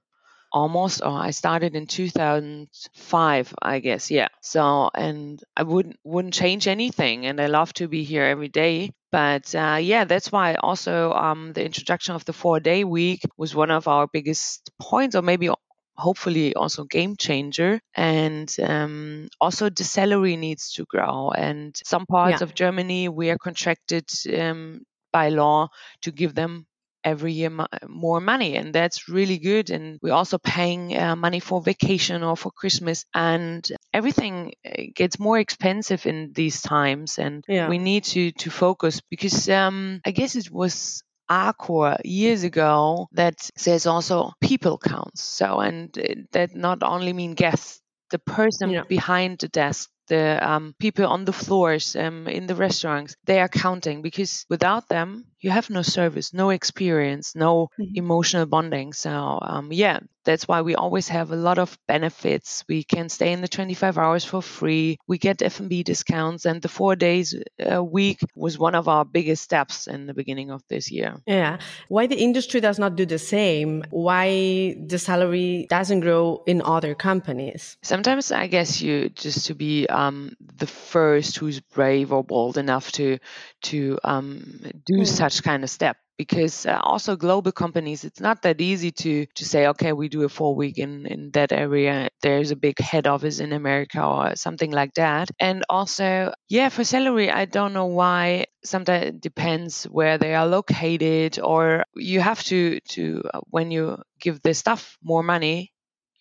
almost 0.53 1.01
or 1.03 1.17
i 1.17 1.31
started 1.31 1.75
in 1.75 1.87
2005 1.87 3.55
i 3.61 3.79
guess 3.79 4.11
yeah. 4.11 4.27
So 4.41 4.89
and 4.93 5.43
i 5.57 5.63
wouldn't 5.63 5.97
wouldn't 6.03 6.33
change 6.33 6.67
anything 6.67 7.25
and 7.25 7.41
i 7.41 7.47
love 7.47 7.73
to 7.73 7.87
be 7.87 8.03
here 8.03 8.23
every 8.23 8.49
day. 8.49 8.91
But 9.11 9.53
uh, 9.53 9.77
yeah 9.81 10.05
that's 10.05 10.31
why 10.31 10.55
also 10.55 11.11
um, 11.13 11.53
the 11.53 11.65
introduction 11.65 12.15
of 12.15 12.25
the 12.25 12.33
four 12.33 12.59
day 12.59 12.83
week 12.83 13.21
was 13.37 13.55
one 13.55 13.71
of 13.71 13.87
our 13.87 14.07
biggest 14.07 14.71
points 14.79 15.15
or 15.15 15.21
maybe 15.21 15.49
hopefully 15.95 16.55
also 16.55 16.83
game 16.85 17.15
changer. 17.15 17.79
And 17.95 18.53
um, 18.61 19.29
also 19.39 19.69
the 19.69 19.83
salary 19.83 20.35
needs 20.35 20.73
to 20.73 20.85
grow. 20.85 21.29
And 21.29 21.75
some 21.85 22.05
parts 22.07 22.41
yeah. 22.41 22.45
of 22.45 22.55
germany 22.55 23.09
we 23.09 23.29
are 23.29 23.37
contracted 23.37 24.09
um, 24.35 24.81
by 25.11 25.29
law 25.29 25.69
to 26.01 26.11
give 26.11 26.33
them 26.33 26.65
every 27.03 27.33
year 27.33 27.51
more 27.87 28.19
money 28.19 28.55
and 28.55 28.73
that's 28.73 29.09
really 29.09 29.37
good 29.37 29.69
and 29.69 29.99
we're 30.01 30.13
also 30.13 30.37
paying 30.37 30.97
uh, 30.97 31.15
money 31.15 31.39
for 31.39 31.61
vacation 31.61 32.23
or 32.23 32.37
for 32.37 32.51
christmas 32.51 33.05
and 33.13 33.71
everything 33.93 34.53
uh, 34.65 34.83
gets 34.95 35.19
more 35.19 35.39
expensive 35.39 36.05
in 36.05 36.31
these 36.33 36.61
times 36.61 37.17
and 37.19 37.43
yeah. 37.47 37.67
we 37.67 37.77
need 37.77 38.03
to 38.03 38.31
to 38.31 38.49
focus 38.49 39.01
because 39.09 39.49
um, 39.49 40.01
i 40.05 40.11
guess 40.11 40.35
it 40.35 40.51
was 40.51 41.03
Accor 41.31 41.99
years 42.03 42.43
ago 42.43 43.07
that 43.13 43.49
says 43.55 43.87
also 43.87 44.33
people 44.41 44.77
counts. 44.77 45.23
So, 45.23 45.61
and 45.61 45.97
uh, 45.97 46.15
that 46.33 46.53
not 46.53 46.83
only 46.83 47.13
mean 47.13 47.33
guests, 47.33 47.81
the 48.11 48.19
person 48.19 48.69
yeah. 48.69 48.83
behind 48.87 49.39
the 49.39 49.47
desk 49.47 49.89
the 50.07 50.37
um, 50.47 50.75
people 50.79 51.07
on 51.07 51.25
the 51.25 51.33
floors 51.33 51.95
um, 51.95 52.27
in 52.27 52.45
the 52.45 52.55
restaurants 52.55 53.15
they 53.23 53.39
are 53.39 53.47
counting 53.47 54.01
because 54.01 54.45
without 54.49 54.87
them 54.89 55.25
you 55.43 55.51
have 55.51 55.69
no 55.69 55.81
service 55.81 56.33
no 56.33 56.49
experience 56.49 57.35
no 57.35 57.69
mm-hmm. 57.79 57.95
emotional 57.95 58.45
bonding. 58.45 58.93
So 58.93 59.39
um, 59.41 59.71
yeah 59.71 59.99
that's 60.23 60.47
why 60.47 60.61
we 60.61 60.75
always 60.75 61.07
have 61.09 61.31
a 61.31 61.35
lot 61.35 61.57
of 61.57 61.77
benefits. 61.87 62.63
We 62.67 62.83
can 62.83 63.09
stay 63.09 63.31
in 63.31 63.41
the 63.41 63.47
25 63.47 63.97
hours 63.97 64.25
for 64.25 64.41
free. 64.41 64.97
We 65.07 65.17
get 65.17 65.41
f&b 65.41 65.83
discounts 65.83 66.45
and 66.45 66.61
the 66.61 66.69
four 66.69 66.95
days 66.95 67.35
a 67.59 67.83
week 67.83 68.19
was 68.35 68.57
one 68.57 68.75
of 68.75 68.87
our 68.87 69.05
biggest 69.05 69.43
steps 69.43 69.87
in 69.87 70.05
the 70.05 70.13
beginning 70.13 70.51
of 70.51 70.63
this 70.69 70.91
year. 70.91 71.17
Yeah. 71.27 71.59
Why 71.89 72.07
the 72.07 72.17
industry 72.17 72.61
does 72.61 72.79
not 72.79 72.95
do 72.95 73.05
the 73.05 73.19
same 73.19 73.83
why 73.89 74.75
the 74.85 74.99
salary 74.99 75.67
doesn't 75.69 76.01
grow 76.01 76.43
in 76.45 76.61
other 76.63 76.95
companies? 76.95 77.77
Sometimes 77.81 78.31
i 78.31 78.47
guess 78.47 78.81
you 78.81 79.09
just 79.09 79.47
to 79.47 79.55
be 79.55 79.87
um, 79.87 80.35
the 80.55 80.67
first 80.67 81.37
who's 81.37 81.59
brave 81.59 82.11
or 82.13 82.23
bold 82.23 82.57
enough 82.57 82.91
to 82.93 83.19
to 83.61 83.97
um, 84.03 84.59
do 84.85 84.99
mm. 84.99 85.07
such 85.07 85.32
kind 85.41 85.63
of 85.63 85.69
step 85.69 85.97
because 86.17 86.65
uh, 86.65 86.79
also 86.83 87.15
global 87.15 87.51
companies 87.51 88.03
it's 88.03 88.19
not 88.19 88.41
that 88.43 88.61
easy 88.61 88.91
to 88.91 89.25
to 89.35 89.45
say 89.45 89.67
okay 89.67 89.93
we 89.93 90.07
do 90.09 90.23
a 90.23 90.29
four 90.29 90.55
week 90.55 90.77
in 90.77 91.05
in 91.07 91.31
that 91.31 91.51
area 91.51 92.09
there's 92.21 92.51
a 92.51 92.55
big 92.55 92.79
head 92.79 93.07
office 93.07 93.39
in 93.39 93.51
america 93.51 94.03
or 94.03 94.35
something 94.35 94.71
like 94.71 94.93
that. 94.93 95.29
And 95.39 95.63
also 95.69 96.33
yeah 96.49 96.69
for 96.69 96.83
salary 96.83 97.31
i 97.31 97.45
don't 97.45 97.73
know 97.73 97.87
why 97.87 98.45
sometimes 98.63 99.05
it 99.07 99.21
depends 99.21 99.85
where 99.85 100.17
they 100.17 100.35
are 100.35 100.47
located 100.47 101.39
or 101.39 101.85
you 101.95 102.21
have 102.21 102.43
to 102.43 102.79
to 102.89 103.23
uh, 103.33 103.41
when 103.49 103.71
you 103.71 103.97
give 104.19 104.41
the 104.41 104.53
staff 104.53 104.97
more 105.03 105.23
money 105.23 105.73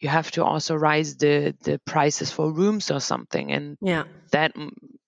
you 0.03 0.09
have 0.09 0.33
to 0.33 0.45
also 0.45 0.75
raise 0.75 1.17
the 1.17 1.55
the 1.63 1.81
prices 1.87 2.31
for 2.33 2.53
rooms 2.53 2.91
or 2.91 3.01
something. 3.01 3.53
And 3.53 3.79
yeah. 3.81 4.05
that 4.33 4.53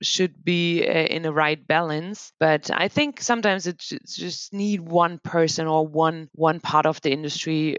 should 0.02 0.44
be 0.44 0.86
uh, 0.86 0.92
in 0.92 1.24
a 1.24 1.32
right 1.32 1.66
balance 1.66 2.32
but 2.40 2.70
i 2.72 2.88
think 2.88 3.20
sometimes 3.20 3.66
it 3.66 3.78
just 4.06 4.52
need 4.52 4.80
one 4.80 5.18
person 5.18 5.66
or 5.66 5.86
one 5.86 6.28
one 6.34 6.60
part 6.60 6.86
of 6.86 7.00
the 7.02 7.10
industry 7.12 7.76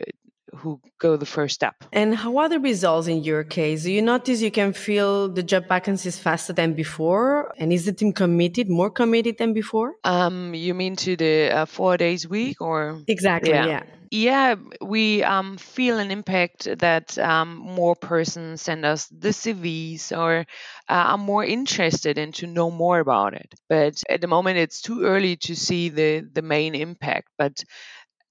who 0.55 0.79
go 0.99 1.17
the 1.17 1.25
first 1.25 1.55
step. 1.55 1.75
And 1.91 2.15
how 2.15 2.37
are 2.37 2.49
the 2.49 2.59
results 2.59 3.07
in 3.07 3.23
your 3.23 3.43
case? 3.43 3.83
Do 3.83 3.91
you 3.91 4.01
notice 4.01 4.41
you 4.41 4.51
can 4.51 4.73
fill 4.73 5.29
the 5.29 5.43
job 5.43 5.67
vacancies 5.67 6.17
faster 6.17 6.53
than 6.53 6.73
before? 6.73 7.53
And 7.57 7.71
is 7.71 7.85
the 7.85 7.93
team 7.93 8.13
committed, 8.13 8.69
more 8.69 8.89
committed 8.89 9.37
than 9.37 9.53
before? 9.53 9.93
Um, 10.03 10.53
you 10.53 10.73
mean 10.73 10.95
to 10.97 11.15
the 11.15 11.51
uh, 11.51 11.65
four 11.65 11.97
days 11.97 12.27
week 12.27 12.61
or? 12.61 13.01
Exactly, 13.07 13.51
yeah. 13.51 13.67
yeah. 13.67 13.83
Yeah, 14.11 14.55
we 14.81 15.23
um, 15.23 15.57
feel 15.57 15.99
an 15.99 16.11
impact 16.11 16.69
that 16.79 17.17
um, 17.17 17.57
more 17.57 17.95
persons 17.95 18.61
send 18.61 18.85
us 18.85 19.07
the 19.07 19.29
CVs 19.29 20.17
or 20.17 20.45
uh, 20.87 20.93
are 20.93 21.17
more 21.17 21.43
interested 21.43 22.17
in 22.17 22.31
to 22.33 22.47
know 22.47 22.71
more 22.71 22.99
about 22.99 23.33
it. 23.33 23.53
But 23.67 24.03
at 24.09 24.21
the 24.21 24.27
moment, 24.27 24.57
it's 24.57 24.81
too 24.81 25.03
early 25.03 25.35
to 25.37 25.55
see 25.55 25.89
the 25.89 26.21
the 26.31 26.41
main 26.41 26.75
impact. 26.75 27.29
But 27.37 27.63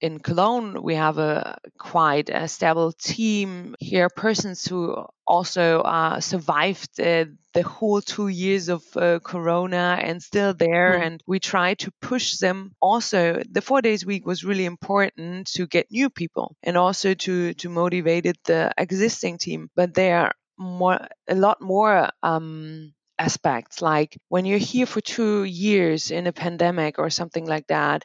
in 0.01 0.19
Cologne, 0.19 0.83
we 0.83 0.95
have 0.97 1.19
a 1.19 1.59
quite 1.79 2.29
a 2.29 2.49
stable 2.49 2.93
team 2.93 3.75
here, 3.79 4.09
persons 4.09 4.67
who 4.67 5.05
also 5.27 5.81
uh, 5.81 6.21
survived 6.21 7.01
uh, 7.01 7.25
the 7.55 7.63
whole 7.63 8.01
two 8.01 8.29
years 8.29 8.69
of 8.69 8.85
uh, 8.97 9.19
Corona 9.21 9.99
and 10.01 10.23
still 10.23 10.53
there. 10.53 10.99
Mm. 10.99 11.07
And 11.07 11.23
we 11.27 11.39
try 11.39 11.75
to 11.75 11.91
push 12.01 12.37
them. 12.37 12.73
Also, 12.81 13.43
the 13.51 13.63
four 13.63 13.81
days 13.83 14.05
week 14.05 14.27
was 14.27 14.45
really 14.45 14.67
important 14.67 15.47
to 15.55 15.67
get 15.67 15.91
new 15.91 16.11
people 16.11 16.57
and 16.63 16.77
also 16.77 17.15
to 17.15 17.55
to 17.55 17.69
motivate 17.69 18.27
the 18.45 18.73
existing 18.77 19.39
team. 19.39 19.71
But 19.75 19.95
there 19.95 20.19
are 20.19 20.33
more 20.59 20.99
a 21.29 21.35
lot 21.35 21.61
more. 21.61 22.11
Um, 22.23 22.93
aspects 23.17 23.81
like 23.81 24.19
when 24.29 24.45
you're 24.45 24.59
here 24.59 24.87
for 24.87 25.01
two 25.01 25.45
years 25.45 26.11
in 26.11 26.27
a 26.27 26.33
pandemic 26.33 26.99
or 26.99 27.11
something 27.11 27.47
like 27.47 27.65
that 27.69 28.05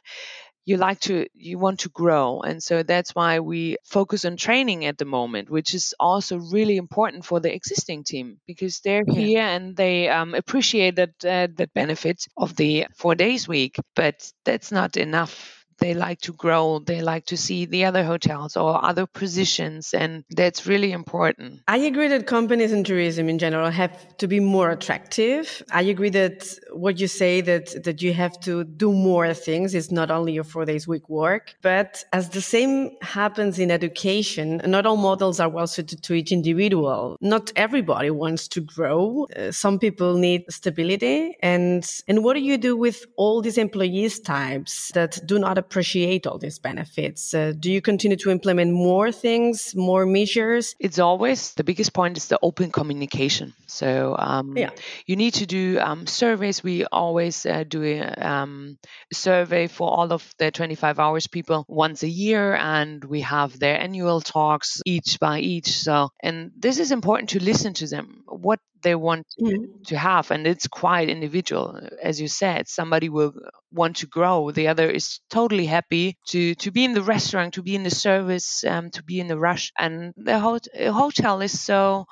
you 0.64 0.76
like 0.76 1.00
to 1.00 1.26
you 1.34 1.58
want 1.58 1.80
to 1.80 1.88
grow 1.88 2.40
and 2.40 2.62
so 2.62 2.82
that's 2.82 3.14
why 3.14 3.40
we 3.40 3.76
focus 3.84 4.24
on 4.24 4.36
training 4.36 4.84
at 4.84 4.98
the 4.98 5.04
moment 5.04 5.50
which 5.50 5.74
is 5.74 5.94
also 5.98 6.38
really 6.38 6.76
important 6.76 7.24
for 7.24 7.40
the 7.40 7.52
existing 7.54 8.04
team 8.04 8.38
because 8.46 8.80
they're 8.80 9.04
yeah. 9.06 9.14
here 9.14 9.42
and 9.42 9.76
they 9.76 10.08
um, 10.08 10.34
appreciate 10.34 10.96
that 10.96 11.24
uh, 11.24 11.48
that 11.56 11.72
benefit 11.74 12.26
of 12.36 12.54
the 12.56 12.86
four 12.96 13.14
days 13.14 13.48
week 13.48 13.76
but 13.96 14.30
that's 14.44 14.70
not 14.70 14.96
enough 14.96 15.59
they 15.80 15.94
like 15.94 16.20
to 16.20 16.32
grow 16.32 16.78
they 16.78 17.00
like 17.00 17.26
to 17.26 17.36
see 17.36 17.64
the 17.64 17.84
other 17.84 18.04
hotels 18.04 18.56
or 18.56 18.82
other 18.84 19.06
positions 19.06 19.92
and 19.94 20.24
that's 20.30 20.66
really 20.66 20.92
important. 20.92 21.60
I 21.68 21.78
agree 21.78 22.08
that 22.08 22.26
companies 22.26 22.72
in 22.72 22.84
tourism 22.84 23.28
in 23.28 23.38
general 23.38 23.70
have 23.70 24.16
to 24.18 24.28
be 24.28 24.40
more 24.40 24.70
attractive. 24.70 25.62
I 25.72 25.82
agree 25.82 26.10
that 26.10 26.54
what 26.72 26.98
you 27.00 27.08
say 27.08 27.40
that 27.42 27.82
that 27.84 28.02
you 28.02 28.12
have 28.12 28.38
to 28.40 28.64
do 28.64 28.92
more 28.92 29.32
things 29.34 29.74
is 29.74 29.90
not 29.90 30.10
only 30.10 30.32
your 30.32 30.44
four 30.44 30.64
days 30.64 30.86
week 30.86 31.08
work 31.08 31.54
but 31.62 32.04
as 32.12 32.30
the 32.30 32.40
same 32.40 32.90
happens 33.02 33.58
in 33.58 33.70
education 33.70 34.60
not 34.66 34.86
all 34.86 34.96
models 34.96 35.40
are 35.40 35.48
well 35.48 35.66
suited 35.66 36.02
to 36.02 36.14
each 36.14 36.32
individual. 36.32 37.16
Not 37.20 37.52
everybody 37.56 38.10
wants 38.10 38.48
to 38.48 38.60
grow. 38.60 39.26
Uh, 39.36 39.52
some 39.52 39.78
people 39.78 40.16
need 40.16 40.44
stability 40.50 41.36
and 41.42 41.86
and 42.08 42.22
what 42.24 42.34
do 42.34 42.40
you 42.40 42.58
do 42.58 42.76
with 42.76 43.04
all 43.16 43.40
these 43.42 43.58
employees 43.58 44.20
types 44.20 44.90
that 44.94 45.18
do 45.26 45.38
not 45.38 45.58
appreciate 45.70 46.26
all 46.26 46.38
these 46.38 46.58
benefits? 46.58 47.32
Uh, 47.32 47.52
do 47.58 47.70
you 47.70 47.80
continue 47.80 48.16
to 48.16 48.30
implement 48.30 48.72
more 48.72 49.12
things, 49.12 49.72
more 49.76 50.04
measures? 50.04 50.74
It's 50.80 50.98
always 50.98 51.54
the 51.54 51.62
biggest 51.62 51.92
point 51.92 52.16
is 52.16 52.26
the 52.26 52.40
open 52.42 52.72
communication. 52.72 53.54
So 53.68 54.16
um, 54.18 54.56
yeah. 54.56 54.70
you 55.06 55.14
need 55.14 55.34
to 55.34 55.46
do 55.46 55.78
um, 55.78 56.08
surveys. 56.08 56.64
We 56.64 56.84
always 56.86 57.46
uh, 57.46 57.62
do 57.62 57.84
a 57.84 58.02
um, 58.02 58.78
survey 59.12 59.68
for 59.68 59.88
all 59.88 60.12
of 60.12 60.34
the 60.38 60.50
25 60.50 60.98
hours 60.98 61.28
people 61.28 61.64
once 61.68 62.02
a 62.02 62.08
year, 62.08 62.56
and 62.56 63.04
we 63.04 63.20
have 63.20 63.56
their 63.58 63.80
annual 63.80 64.20
talks 64.20 64.82
each 64.84 65.20
by 65.20 65.38
each. 65.38 65.70
So, 65.70 66.10
and 66.20 66.50
this 66.58 66.80
is 66.80 66.90
important 66.90 67.30
to 67.30 67.42
listen 67.42 67.74
to 67.74 67.86
them. 67.86 68.24
What 68.26 68.58
they 68.82 68.94
want 68.94 69.26
mm-hmm. 69.40 69.82
to 69.86 69.96
have 69.96 70.30
and 70.30 70.46
it's 70.46 70.66
quite 70.68 71.08
individual 71.08 71.78
as 72.02 72.20
you 72.20 72.28
said 72.28 72.68
somebody 72.68 73.08
will 73.08 73.34
want 73.72 73.96
to 73.96 74.06
grow 74.06 74.50
the 74.50 74.68
other 74.68 74.88
is 74.88 75.20
totally 75.30 75.66
happy 75.66 76.16
to 76.26 76.54
to 76.56 76.70
be 76.70 76.84
in 76.84 76.94
the 76.94 77.02
restaurant 77.02 77.54
to 77.54 77.62
be 77.62 77.74
in 77.74 77.82
the 77.82 77.90
service 77.90 78.64
um, 78.64 78.90
to 78.90 79.02
be 79.02 79.20
in 79.20 79.28
the 79.28 79.38
rush 79.38 79.72
and 79.78 80.12
the 80.16 80.38
ho- 80.38 80.92
hotel 80.92 81.40
is 81.40 81.58
so 81.60 82.06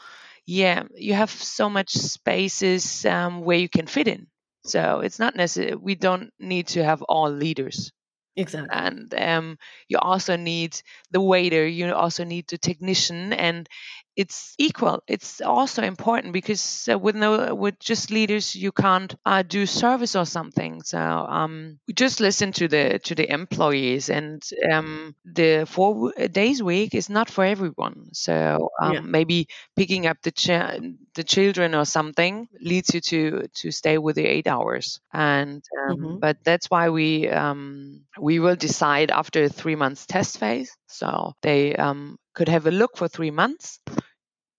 yeah 0.46 0.82
you 0.94 1.14
have 1.14 1.30
so 1.30 1.68
much 1.68 1.90
spaces 1.90 3.04
um, 3.04 3.42
where 3.42 3.58
you 3.58 3.68
can 3.68 3.86
fit 3.86 4.08
in 4.08 4.26
so 4.64 5.00
it's 5.00 5.18
not 5.18 5.36
necessary 5.36 5.74
we 5.74 5.94
don't 5.94 6.30
need 6.38 6.66
to 6.66 6.84
have 6.84 7.02
all 7.02 7.30
leaders 7.30 7.92
Exactly. 8.38 8.68
And 8.70 9.14
um, 9.14 9.58
you 9.88 9.98
also 9.98 10.36
need 10.36 10.80
the 11.10 11.20
waiter, 11.20 11.66
you 11.66 11.92
also 11.92 12.22
need 12.22 12.46
the 12.48 12.56
technician, 12.56 13.32
and 13.32 13.68
it's 14.18 14.56
equal. 14.58 15.00
It's 15.06 15.40
also 15.40 15.80
important 15.84 16.32
because 16.32 16.88
uh, 16.90 16.98
with 16.98 17.14
no 17.14 17.54
with 17.54 17.78
just 17.78 18.10
leaders 18.10 18.56
you 18.56 18.72
can't 18.72 19.14
uh, 19.24 19.44
do 19.44 19.64
service 19.64 20.16
or 20.16 20.26
something. 20.26 20.82
So 20.82 20.98
um, 20.98 21.78
just 21.94 22.18
listen 22.18 22.50
to 22.54 22.66
the 22.66 22.98
to 23.04 23.14
the 23.14 23.32
employees, 23.32 24.10
and 24.10 24.42
um, 24.72 25.14
the 25.24 25.66
four 25.68 26.12
days 26.32 26.60
week 26.60 26.96
is 26.96 27.08
not 27.08 27.30
for 27.30 27.44
everyone. 27.44 28.10
So 28.12 28.70
um, 28.82 28.92
yeah. 28.92 29.00
maybe 29.02 29.46
picking 29.76 30.08
up 30.08 30.16
the 30.22 30.32
ch- 30.32 30.82
the 31.14 31.24
children 31.24 31.76
or 31.76 31.84
something 31.84 32.48
leads 32.60 32.92
you 32.92 33.00
to 33.00 33.46
to 33.54 33.70
stay 33.70 33.98
with 33.98 34.16
the 34.16 34.26
eight 34.26 34.48
hours. 34.48 34.98
And 35.12 35.62
um, 35.80 35.96
mm-hmm. 35.96 36.18
but 36.18 36.38
that's 36.42 36.66
why 36.68 36.88
we 36.88 37.28
um, 37.28 38.00
we 38.18 38.40
will 38.40 38.56
decide 38.56 39.12
after 39.12 39.44
a 39.44 39.48
three 39.48 39.76
months 39.76 40.06
test 40.06 40.38
phase. 40.38 40.76
So 40.88 41.34
they 41.42 41.76
um, 41.76 42.18
could 42.34 42.48
have 42.48 42.66
a 42.66 42.72
look 42.72 42.96
for 42.96 43.06
three 43.06 43.30
months 43.30 43.78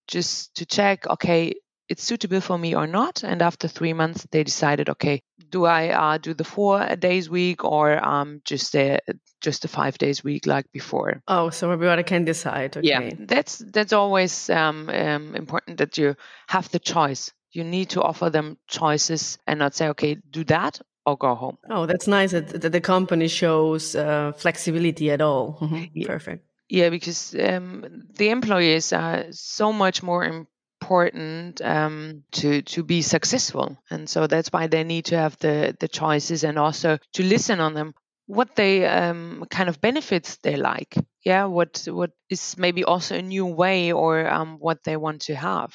just 0.10 0.56
to 0.56 0.66
check, 0.66 1.08
okay, 1.08 1.54
it's 1.88 2.04
suitable 2.04 2.42
for 2.42 2.58
me 2.58 2.76
or 2.76 2.88
not. 2.88 3.24
And 3.24 3.42
after 3.42 3.68
three 3.68 3.94
months, 3.94 4.28
they 4.32 4.44
decided, 4.44 4.90
okay, 4.90 5.22
do 5.50 5.66
I 5.66 5.90
uh, 5.90 6.18
do 6.18 6.34
the 6.34 6.44
four 6.44 6.96
days 6.96 7.30
week 7.30 7.64
or 7.64 7.98
um, 8.06 8.42
just 8.46 8.76
a 8.76 9.00
just 9.42 9.66
a 9.66 9.68
five 9.68 9.98
days 9.98 10.24
week 10.24 10.46
like 10.46 10.66
before? 10.72 11.22
Oh, 11.28 11.50
so 11.50 11.72
everybody 11.72 12.04
can 12.04 12.26
decide. 12.26 12.78
Okay. 12.78 12.88
Yeah, 12.88 13.10
that's 13.18 13.64
that's 13.74 13.94
always 13.94 14.50
um, 14.50 14.90
um, 14.90 15.36
important 15.36 15.78
that 15.78 15.98
you 15.98 16.16
have 16.48 16.70
the 16.70 16.80
choice. 16.80 17.32
You 17.52 17.64
need 17.64 17.90
to 17.92 18.04
offer 18.04 18.30
them 18.30 18.58
choices 18.68 19.40
and 19.48 19.58
not 19.58 19.74
say, 19.74 19.88
okay, 19.90 20.18
do 20.30 20.44
that 20.44 20.80
or 21.06 21.18
go 21.18 21.34
home. 21.34 21.58
Oh, 21.68 21.88
that's 21.88 22.08
nice 22.08 22.32
that, 22.32 22.72
the 22.72 22.82
company 22.82 23.28
shows 23.28 23.96
uh, 23.96 24.34
flexibility 24.34 25.10
at 25.10 25.22
all. 25.22 25.58
Mm-hmm. 25.60 25.84
Yeah. 25.94 26.08
Perfect. 26.08 26.46
Yeah, 26.70 26.90
because 26.90 27.36
um, 27.36 28.04
the 28.16 28.30
employees 28.30 28.94
are 28.94 29.26
so 29.32 29.74
much 29.74 30.04
more 30.04 30.24
important 30.24 31.62
um, 31.62 32.24
to 32.34 32.62
to 32.62 32.84
be 32.84 33.02
successful, 33.02 33.78
and 33.90 34.08
so 34.08 34.28
that's 34.28 34.50
why 34.50 34.68
they 34.68 34.84
need 34.84 35.06
to 35.06 35.18
have 35.18 35.38
the 35.40 35.76
the 35.80 35.88
choices 35.88 36.44
and 36.44 36.60
also 36.60 37.00
to 37.14 37.24
listen 37.24 37.60
on 37.60 37.74
them 37.74 37.94
what 38.28 38.56
they 38.56 38.86
um, 38.86 39.44
kind 39.50 39.70
of 39.70 39.82
benefits 39.82 40.38
they 40.38 40.56
like. 40.56 40.96
Yeah 41.26 41.46
what 41.46 41.88
what 41.88 42.12
is 42.30 42.56
maybe 42.58 42.84
also 42.84 43.16
a 43.16 43.22
new 43.24 43.48
way 43.48 43.92
or 43.92 44.30
um, 44.30 44.58
what 44.60 44.84
they 44.84 44.96
want 44.98 45.22
to 45.24 45.36
have. 45.36 45.74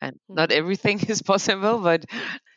And 0.00 0.18
not 0.28 0.48
mm-hmm. 0.48 0.58
everything 0.58 1.00
is 1.08 1.20
possible 1.22 1.78
but 1.78 2.06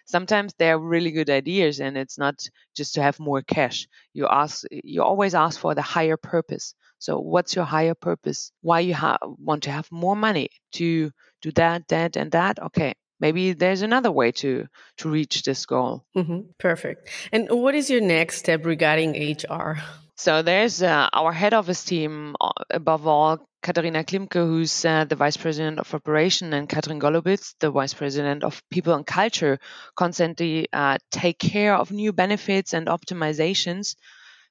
sometimes 0.06 0.54
they're 0.58 0.80
really 0.80 1.12
good 1.12 1.30
ideas 1.30 1.80
and 1.80 1.98
it's 1.98 2.18
not 2.18 2.36
just 2.76 2.94
to 2.94 3.02
have 3.02 3.20
more 3.20 3.42
cash 3.42 3.88
you 4.14 4.28
ask 4.28 4.64
you 4.72 5.04
always 5.04 5.36
ask 5.36 5.60
for 5.60 5.76
the 5.76 5.82
higher 5.82 6.18
purpose 6.18 6.76
so, 7.00 7.20
what's 7.20 7.56
your 7.56 7.66
higher 7.66 7.94
purpose? 7.94 8.52
Why 8.62 8.80
you 8.80 8.96
ha- 8.96 9.20
want 9.22 9.64
to 9.64 9.72
have 9.72 9.92
more 9.92 10.16
money 10.16 10.50
to 10.74 11.12
do 11.42 11.52
that, 11.52 11.88
that, 11.90 12.16
and 12.16 12.32
that? 12.32 12.60
Okay, 12.60 12.96
maybe 13.20 13.54
there's 13.54 13.82
another 13.82 14.12
way 14.12 14.32
to 14.44 14.68
to 14.98 15.10
reach 15.10 15.44
this 15.44 15.66
goal. 15.66 16.06
Mm-hmm. 16.16 16.40
Perfect. 16.58 17.10
And 17.32 17.50
what 17.52 17.76
is 17.76 17.90
your 17.90 18.02
next 18.02 18.40
step 18.40 18.66
regarding 18.66 19.16
HR? 19.16 19.78
So 20.18 20.42
there's 20.42 20.82
uh, 20.82 21.10
our 21.12 21.34
head 21.34 21.54
office 21.54 21.84
team, 21.84 22.36
uh, 22.40 22.52
above 22.70 23.06
all, 23.06 23.46
Katharina 23.66 24.04
Klimke, 24.04 24.40
who's 24.40 24.86
uh, 24.86 25.06
the 25.06 25.16
vice 25.16 25.38
president 25.38 25.80
of 25.80 25.94
operation, 25.94 26.54
and 26.54 26.70
Katrin 26.70 27.00
Golubitz, 27.00 27.56
the 27.60 27.72
vice 27.72 27.94
president 27.94 28.44
of 28.44 28.62
people 28.70 28.94
and 28.94 29.06
culture, 29.06 29.60
constantly 29.96 30.68
uh, 30.72 30.98
take 31.10 31.40
care 31.40 31.76
of 31.76 31.92
new 31.92 32.14
benefits 32.14 32.74
and 32.74 32.88
optimizations 32.88 33.96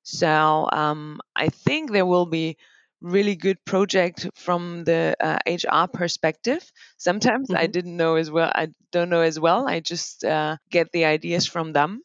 so 0.04 0.68
um, 0.70 1.20
I 1.34 1.48
think 1.48 1.90
there 1.90 2.06
will 2.06 2.26
be 2.26 2.56
really 3.00 3.36
good 3.36 3.58
project 3.64 4.28
from 4.34 4.84
the 4.84 5.16
uh, 5.18 5.38
HR 5.46 5.88
perspective. 5.88 6.62
Sometimes 6.98 7.48
mm-hmm. 7.48 7.58
I 7.58 7.66
didn't 7.66 7.96
know 7.96 8.16
as 8.16 8.30
well. 8.30 8.52
I 8.54 8.68
don't 8.92 9.10
know 9.10 9.22
as 9.22 9.40
well. 9.40 9.66
I 9.66 9.80
just 9.80 10.24
uh, 10.24 10.56
get 10.70 10.92
the 10.92 11.06
ideas 11.06 11.46
from 11.46 11.72
them. 11.72 12.02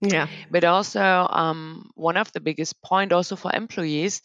Yeah. 0.00 0.26
But 0.50 0.64
also 0.64 1.00
um, 1.02 1.90
one 1.94 2.16
of 2.16 2.32
the 2.32 2.40
biggest 2.40 2.82
point 2.82 3.12
also 3.12 3.36
for 3.36 3.54
employees 3.54 4.22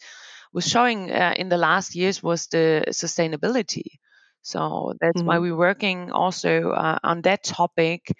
was 0.52 0.66
showing 0.66 1.10
uh, 1.10 1.34
in 1.36 1.48
the 1.48 1.56
last 1.58 1.94
years 1.94 2.22
was 2.22 2.46
the 2.48 2.84
sustainability. 2.90 3.98
So 4.42 4.94
that's 5.00 5.18
mm-hmm. 5.18 5.26
why 5.26 5.38
we're 5.38 5.56
working 5.56 6.10
also 6.10 6.70
uh, 6.70 6.98
on 7.02 7.22
that 7.22 7.44
topic. 7.44 8.12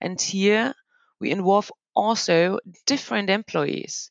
And 0.00 0.20
here 0.20 0.74
we 1.20 1.30
involve 1.30 1.70
also 1.94 2.58
different 2.86 3.30
employees 3.30 4.10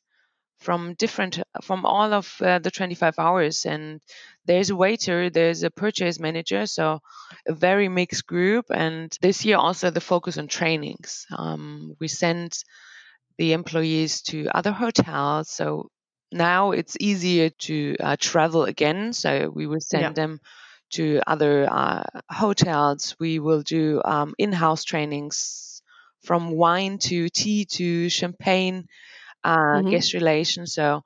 from 0.58 0.94
different 0.94 1.40
from 1.62 1.84
all 1.84 2.12
of 2.12 2.34
uh, 2.40 2.58
the 2.58 2.70
25 2.70 3.18
hours 3.18 3.66
and 3.66 4.00
there's 4.46 4.70
a 4.70 4.76
waiter 4.76 5.28
there's 5.28 5.62
a 5.62 5.70
purchase 5.70 6.18
manager 6.18 6.66
so 6.66 7.00
a 7.46 7.52
very 7.52 7.88
mixed 7.88 8.26
group 8.26 8.64
and 8.70 9.16
this 9.20 9.44
year 9.44 9.58
also 9.58 9.90
the 9.90 10.00
focus 10.00 10.38
on 10.38 10.48
trainings 10.48 11.26
um, 11.36 11.94
we 12.00 12.08
send 12.08 12.52
the 13.38 13.52
employees 13.52 14.22
to 14.22 14.48
other 14.54 14.72
hotels 14.72 15.50
so 15.50 15.90
now 16.32 16.72
it's 16.72 16.96
easier 17.00 17.50
to 17.50 17.96
uh, 18.00 18.16
travel 18.18 18.64
again 18.64 19.12
so 19.12 19.50
we 19.54 19.66
will 19.66 19.80
send 19.80 20.02
yeah. 20.02 20.12
them 20.12 20.40
to 20.90 21.20
other 21.26 21.66
uh, 21.70 22.02
hotels 22.30 23.16
we 23.18 23.38
will 23.38 23.62
do 23.62 24.00
um, 24.04 24.34
in-house 24.38 24.84
trainings 24.84 25.66
from 26.26 26.50
wine 26.50 26.98
to 26.98 27.28
tea 27.28 27.64
to 27.64 28.08
champagne 28.08 28.86
uh, 29.44 29.56
mm-hmm. 29.56 29.90
guest 29.90 30.12
relations. 30.12 30.74
So 30.74 31.02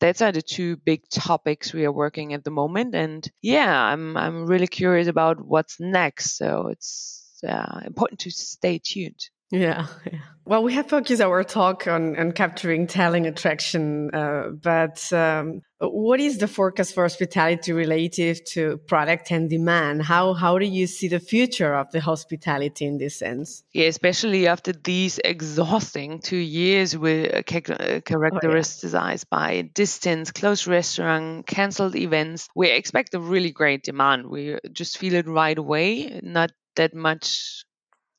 that's 0.00 0.22
are 0.22 0.32
the 0.32 0.42
two 0.42 0.76
big 0.76 1.02
topics 1.10 1.72
we 1.72 1.84
are 1.84 1.92
working 1.92 2.32
at 2.32 2.44
the 2.44 2.50
moment. 2.50 2.94
And 2.94 3.28
yeah, 3.42 3.76
I'm 3.76 4.16
I'm 4.16 4.46
really 4.46 4.68
curious 4.68 5.08
about 5.08 5.44
what's 5.44 5.80
next. 5.80 6.36
So 6.36 6.68
it's 6.68 7.40
uh, 7.46 7.80
important 7.84 8.20
to 8.20 8.30
stay 8.30 8.78
tuned. 8.78 9.28
Yeah, 9.54 9.86
yeah. 10.10 10.18
Well, 10.46 10.62
we 10.62 10.74
have 10.74 10.88
focused 10.88 11.22
our 11.22 11.42
talk 11.42 11.86
on, 11.86 12.18
on 12.18 12.32
capturing 12.32 12.86
talent 12.86 13.26
attraction, 13.26 14.10
uh, 14.12 14.48
but 14.50 15.10
um, 15.10 15.62
what 15.80 16.20
is 16.20 16.36
the 16.36 16.48
forecast 16.48 16.92
for 16.92 17.04
hospitality 17.04 17.72
relative 17.72 18.44
to 18.46 18.76
product 18.86 19.30
and 19.30 19.48
demand? 19.48 20.02
How 20.02 20.34
how 20.34 20.58
do 20.58 20.66
you 20.66 20.86
see 20.86 21.08
the 21.08 21.20
future 21.20 21.74
of 21.74 21.90
the 21.92 22.00
hospitality 22.00 22.84
in 22.84 22.98
this 22.98 23.16
sense? 23.16 23.62
Yeah, 23.72 23.86
especially 23.86 24.46
after 24.46 24.72
these 24.72 25.18
exhausting 25.24 26.20
two 26.20 26.36
years 26.36 26.98
with 26.98 27.32
uh, 27.32 27.42
characterized 27.42 28.84
oh, 28.84 28.88
yeah. 28.88 29.16
by 29.30 29.62
distance, 29.62 30.30
closed 30.30 30.66
restaurant, 30.66 31.46
cancelled 31.46 31.96
events, 31.96 32.48
we 32.54 32.70
expect 32.70 33.14
a 33.14 33.20
really 33.20 33.52
great 33.52 33.82
demand. 33.82 34.26
We 34.26 34.58
just 34.72 34.98
feel 34.98 35.14
it 35.14 35.26
right 35.26 35.56
away. 35.56 36.20
Not 36.22 36.50
that 36.76 36.92
much 36.92 37.64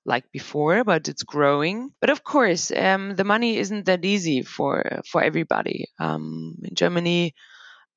like 0.06 0.32
before, 0.32 0.84
but 0.84 1.08
it's 1.08 1.24
growing. 1.24 1.92
But 2.00 2.10
of 2.10 2.24
course, 2.24 2.72
um, 2.72 3.16
the 3.16 3.24
money 3.24 3.58
isn't 3.58 3.86
that 3.86 4.06
easy 4.06 4.44
for 4.44 5.02
for 5.10 5.24
everybody. 5.24 5.88
Um, 6.00 6.56
in 6.64 6.76
Germany, 6.76 7.34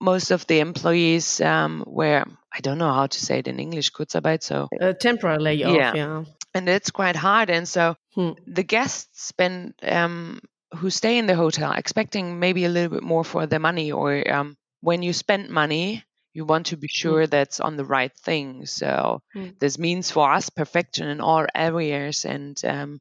most 0.01 0.31
of 0.31 0.47
the 0.47 0.61
employees 0.61 1.41
um, 1.41 1.85
were 1.87 2.25
I 2.53 2.61
don't 2.61 2.79
know 2.79 2.93
how 2.93 3.07
to 3.07 3.21
say 3.21 3.41
it 3.41 3.49
in 3.49 3.61
English, 3.61 3.93
Kurzarbeit. 3.93 4.43
So 4.43 4.69
a 4.81 4.95
temporary 4.95 5.39
layoff. 5.39 5.77
Yeah. 5.77 5.95
yeah. 5.95 6.25
and 6.55 6.69
it's 6.69 6.91
quite 6.91 7.17
hard. 7.17 7.51
And 7.51 7.69
so 7.69 7.97
hmm. 8.15 8.33
the 8.47 8.63
guests 8.63 9.27
spend 9.27 9.75
um, 9.83 10.41
who 10.77 10.91
stay 10.91 11.19
in 11.19 11.27
the 11.27 11.35
hotel 11.35 11.73
expecting 11.73 12.39
maybe 12.41 12.65
a 12.65 12.69
little 12.69 12.91
bit 12.91 13.03
more 13.03 13.25
for 13.25 13.47
their 13.47 13.61
money, 13.61 13.93
or 13.93 14.29
um, 14.31 14.57
when 14.81 15.03
you 15.03 15.13
spend 15.13 15.51
money, 15.51 16.05
you 16.39 16.45
want 16.45 16.67
to 16.67 16.77
be 16.77 16.87
mm. 16.87 17.01
sure 17.01 17.27
mm. 17.27 17.31
that's 17.31 17.59
on 17.59 17.77
the 17.77 17.85
right 17.85 18.15
thing. 18.25 18.65
So 18.65 19.23
mm. 19.35 19.59
this 19.59 19.77
means 19.77 20.13
for 20.13 20.31
us 20.31 20.51
perfection 20.51 21.09
in 21.09 21.21
all 21.21 21.47
areas 21.53 22.25
and 22.25 22.57
um, 22.65 23.01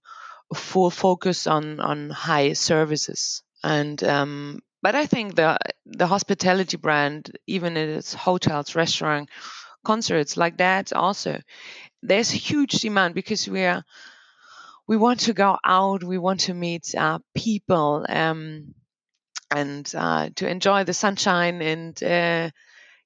full 0.56 0.89
focus 0.89 1.45
on 1.45 1.80
on 1.80 2.10
high 2.10 2.54
services. 2.54 3.43
And 3.63 4.04
um, 4.04 4.60
but 4.82 4.95
I 4.95 5.06
think 5.06 5.36
the 5.36 5.60
the 5.86 6.08
hospitality 6.08 6.78
brand, 6.78 7.38
even 7.45 7.78
in 7.78 7.89
its 7.89 8.15
hotels, 8.15 8.76
restaurant, 8.76 9.30
concerts 9.84 10.36
like 10.36 10.58
that, 10.58 10.93
also 10.93 11.39
there's 12.02 12.32
huge 12.32 12.73
demand 12.82 13.13
because 13.13 13.47
we 13.47 13.65
are 13.65 13.84
we 14.88 14.97
want 14.97 15.19
to 15.28 15.34
go 15.34 15.58
out, 15.63 16.04
we 16.04 16.17
want 16.17 16.39
to 16.47 16.54
meet 16.56 16.95
uh, 16.95 17.19
people. 17.36 18.04
Um, 18.10 18.73
and 19.50 19.89
uh, 19.95 20.30
to 20.36 20.50
enjoy 20.50 20.84
the 20.84 20.93
sunshine 20.93 21.62
and 21.62 22.04
uh, 22.04 22.50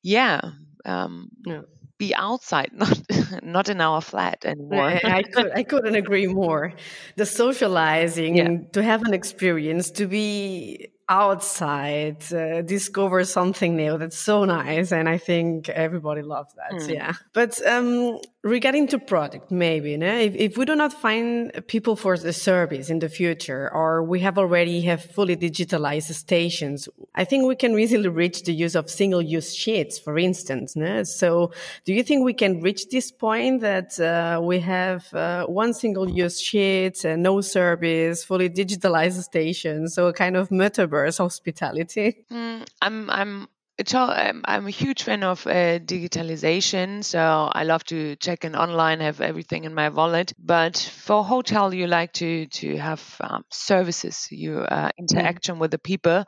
yeah, 0.04 0.42
um, 0.86 1.30
yeah. 1.46 1.62
be 1.98 2.14
outside, 2.16 2.72
not 2.74 3.00
not 3.44 3.70
in 3.70 3.82
our 3.82 4.02
flat 4.02 4.46
anymore. 4.46 4.88
I, 4.88 5.02
I, 5.04 5.24
could, 5.24 5.52
I 5.56 5.64
couldn't 5.64 5.96
agree 5.96 6.28
more. 6.28 6.74
The 7.16 7.26
socializing, 7.26 8.36
yeah. 8.38 8.58
to 8.74 8.84
have 8.84 9.04
an 9.04 9.14
experience, 9.14 9.92
to 9.92 10.08
be 10.08 10.92
outside, 11.12 12.24
uh, 12.34 12.62
discover 12.62 13.26
something 13.26 13.76
new. 13.76 13.98
That's 13.98 14.18
so 14.18 14.46
nice. 14.46 14.94
And 14.94 15.10
I 15.10 15.18
think 15.18 15.68
everybody 15.68 16.22
loves 16.22 16.54
that. 16.56 16.72
Mm. 16.72 16.94
Yeah. 16.94 17.14
But 17.34 17.60
um, 17.68 18.20
regarding 18.44 18.88
to 18.88 18.98
product, 18.98 19.52
maybe, 19.52 19.94
if, 19.94 20.36
if 20.36 20.58
we 20.58 20.66
do 20.66 20.76
not 20.76 20.92
find 20.92 21.52
people 21.68 21.96
for 21.96 22.18
the 22.18 22.34
service 22.34 22.90
in 22.90 23.00
the 23.00 23.10
future, 23.10 23.70
or 23.74 24.04
we 24.04 24.20
have 24.22 24.38
already 24.38 24.82
have 24.82 25.04
fully 25.04 25.36
digitalized 25.36 26.12
stations, 26.14 26.90
I 27.14 27.24
think 27.24 27.46
we 27.46 27.56
can 27.56 27.78
easily 27.78 28.10
reach 28.10 28.44
the 28.44 28.54
use 28.54 28.76
of 28.76 28.90
single 28.90 29.22
use 29.22 29.54
sheets, 29.54 30.00
for 30.00 30.18
instance. 30.18 30.76
So 31.04 31.52
do 31.86 31.94
you 31.94 32.04
think 32.04 32.26
we 32.26 32.34
can 32.34 32.62
reach 32.62 32.90
this 32.90 33.12
point 33.12 33.62
that 33.62 34.00
uh, 34.00 34.42
we 34.42 34.60
have 34.60 35.14
uh, 35.14 35.46
one 35.46 35.74
single 35.74 36.10
use 36.10 36.42
sheet, 36.42 37.06
uh, 37.06 37.16
no 37.16 37.42
service, 37.42 38.24
fully 38.24 38.50
digitalized 38.50 39.22
station? 39.22 39.88
So 39.88 40.08
a 40.08 40.14
kind 40.14 40.36
of 40.36 40.50
metaverse 40.50 41.20
hospitality? 41.20 42.26
Mm, 42.32 42.68
I'm 42.82 43.10
I'm 43.10 43.48
I'm, 43.94 44.42
I'm 44.46 44.68
a 44.68 44.72
huge 44.72 45.04
fan 45.04 45.24
of 45.24 45.46
uh, 45.48 45.80
digitalization, 45.80 47.04
so 47.04 47.20
I 47.52 47.64
love 47.64 47.84
to 47.86 48.16
check 48.16 48.46
in 48.46 48.56
online, 48.56 49.00
have 49.00 49.22
everything 49.22 49.64
in 49.64 49.74
my 49.74 49.90
wallet. 49.90 50.34
But 50.38 50.78
for 50.78 51.24
hotel, 51.24 51.74
you 51.74 51.88
like 51.88 52.14
to 52.14 52.48
to 52.48 52.78
have 52.78 53.02
um, 53.22 53.44
services, 53.50 54.28
you 54.32 54.60
uh, 54.60 54.90
interaction 54.98 55.56
mm. 55.56 55.60
with 55.60 55.72
the 55.72 55.80
people. 55.80 56.26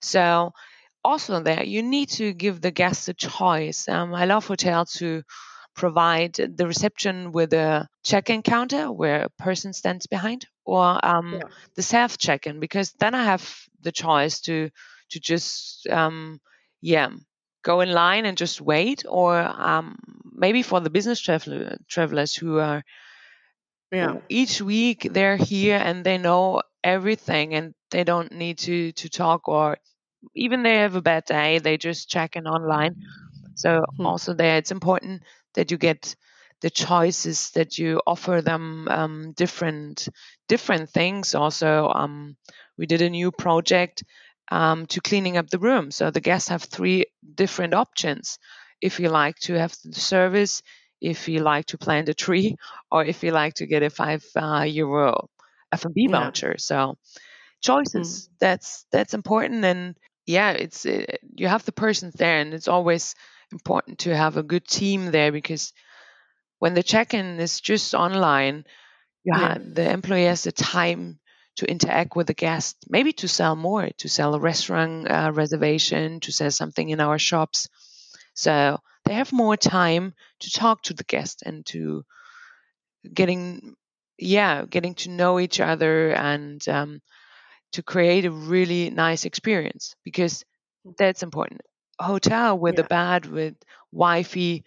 So 0.00 0.52
also 1.04 1.42
there, 1.42 1.64
you 1.64 1.82
need 1.82 2.08
to 2.10 2.32
give 2.32 2.60
the 2.60 2.70
guests 2.70 3.08
a 3.08 3.14
choice. 3.14 3.88
Um, 3.88 4.14
I 4.14 4.24
love 4.24 4.46
hotels 4.46 4.92
to 4.94 5.22
provide 5.74 6.34
the 6.34 6.66
reception 6.66 7.32
with 7.32 7.52
a 7.52 7.88
check-in 8.04 8.42
counter 8.42 8.90
where 8.92 9.22
a 9.22 9.42
person 9.42 9.72
stands 9.72 10.06
behind, 10.06 10.46
or 10.64 11.04
um, 11.04 11.34
yeah. 11.34 11.48
the 11.74 11.82
self 11.82 12.18
check-in 12.18 12.60
because 12.60 12.92
then 12.98 13.14
I 13.14 13.24
have 13.24 13.48
the 13.82 13.92
choice 13.92 14.40
to 14.42 14.70
to 15.10 15.20
just 15.20 15.86
um, 15.88 16.40
yeah 16.80 17.10
go 17.62 17.80
in 17.80 17.92
line 17.92 18.24
and 18.24 18.38
just 18.38 18.60
wait, 18.60 19.04
or 19.06 19.38
um, 19.38 19.98
maybe 20.32 20.62
for 20.62 20.80
the 20.80 20.90
business 20.90 21.20
traveler, 21.20 21.76
travelers 21.88 22.34
who 22.34 22.58
are 22.58 22.82
yeah 23.92 24.18
each 24.28 24.62
week 24.62 25.08
they're 25.10 25.36
here 25.36 25.76
and 25.76 26.04
they 26.04 26.16
know 26.16 26.62
everything 26.84 27.54
and 27.54 27.74
they 27.90 28.04
don't 28.04 28.30
need 28.32 28.56
to 28.56 28.92
to 28.92 29.08
talk 29.08 29.48
or 29.48 29.78
even 30.34 30.62
they 30.62 30.76
have 30.76 30.94
a 30.94 31.02
bad 31.02 31.24
day 31.24 31.58
they 31.58 31.76
just 31.76 32.08
check 32.08 32.36
in 32.36 32.46
online 32.46 32.94
so 33.56 33.82
hmm. 33.96 34.06
also 34.06 34.32
there 34.32 34.58
it's 34.58 34.70
important 34.70 35.22
that 35.54 35.72
you 35.72 35.76
get 35.76 36.14
the 36.60 36.70
choices 36.70 37.50
that 37.52 37.78
you 37.78 38.00
offer 38.06 38.42
them 38.42 38.86
um, 38.88 39.32
different 39.32 40.08
different 40.48 40.90
things. 40.90 41.34
Also, 41.34 41.88
um, 41.88 42.36
we 42.76 42.86
did 42.86 43.02
a 43.02 43.10
new 43.10 43.30
project 43.30 44.04
um, 44.50 44.86
to 44.86 45.00
cleaning 45.00 45.36
up 45.36 45.48
the 45.48 45.58
room, 45.58 45.90
so 45.90 46.10
the 46.10 46.20
guests 46.20 46.48
have 46.48 46.62
three 46.62 47.06
different 47.34 47.74
options. 47.74 48.38
If 48.80 49.00
you 49.00 49.08
like 49.08 49.36
to 49.40 49.54
have 49.54 49.74
the 49.84 50.00
service, 50.00 50.62
if 51.00 51.28
you 51.28 51.40
like 51.40 51.66
to 51.66 51.78
plant 51.78 52.08
a 52.08 52.14
tree, 52.14 52.56
or 52.90 53.04
if 53.04 53.22
you 53.22 53.32
like 53.32 53.54
to 53.54 53.66
get 53.66 53.82
a 53.82 53.90
five 53.90 54.24
uh, 54.36 54.66
euro 54.68 55.28
F&B 55.72 56.08
yeah. 56.08 56.10
voucher. 56.10 56.56
So 56.58 56.96
choices 57.60 58.28
mm. 58.28 58.38
that's 58.40 58.86
that's 58.90 59.12
important 59.12 59.62
and 59.66 59.94
yeah 60.26 60.52
it's 60.52 60.86
it, 60.86 61.10
uh, 61.10 61.16
you 61.36 61.46
have 61.46 61.62
the 61.66 61.72
persons 61.72 62.14
there 62.14 62.38
and 62.38 62.54
it's 62.54 62.68
always 62.68 63.14
important 63.52 63.98
to 63.98 64.16
have 64.16 64.38
a 64.38 64.42
good 64.42 64.66
team 64.66 65.10
there 65.10 65.30
because 65.30 65.74
when 66.58 66.74
the 66.74 66.82
check-in 66.82 67.40
is 67.40 67.60
just 67.60 67.94
online, 67.94 68.64
yeah. 69.24 69.56
the 69.58 69.90
employee 69.90 70.26
has 70.26 70.44
the 70.44 70.52
time 70.52 71.18
to 71.60 71.70
interact 71.70 72.16
with 72.16 72.26
the 72.26 72.34
guest, 72.34 72.76
maybe 72.88 73.12
to 73.12 73.28
sell 73.28 73.54
more, 73.54 73.90
to 73.98 74.08
sell 74.08 74.34
a 74.34 74.40
restaurant 74.40 75.10
uh, 75.10 75.30
reservation, 75.34 76.18
to 76.20 76.32
sell 76.32 76.50
something 76.50 76.88
in 76.88 77.00
our 77.00 77.18
shops. 77.18 77.68
So 78.32 78.78
they 79.04 79.14
have 79.14 79.30
more 79.30 79.58
time 79.58 80.14
to 80.40 80.50
talk 80.50 80.82
to 80.84 80.94
the 80.94 81.04
guest 81.04 81.42
and 81.44 81.66
to 81.66 82.04
getting, 83.12 83.76
yeah, 84.18 84.64
getting 84.64 84.94
to 84.94 85.10
know 85.10 85.38
each 85.38 85.60
other 85.60 86.12
and 86.12 86.66
um, 86.66 87.02
to 87.72 87.82
create 87.82 88.24
a 88.24 88.30
really 88.30 88.88
nice 88.88 89.26
experience 89.26 89.94
because 90.02 90.44
that's 90.96 91.22
important. 91.22 91.60
A 91.98 92.04
hotel 92.04 92.58
with 92.58 92.78
yeah. 92.78 92.84
a 92.84 92.88
bad 92.88 93.26
with 93.26 93.56
Wi-Fi 93.92 94.64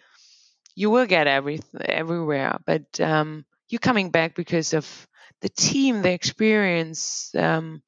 you 0.75 0.89
will 0.89 1.06
get 1.06 1.27
everything 1.27 1.82
everywhere, 1.86 2.58
but 2.65 2.99
um, 2.99 3.45
you're 3.69 3.77
coming 3.77 4.10
back 4.10 4.34
because 4.34 4.73
of 4.73 5.08
the 5.43 5.49
team, 5.49 6.01
the 6.01 6.12
experience. 6.12 7.29
Um, 7.36 7.84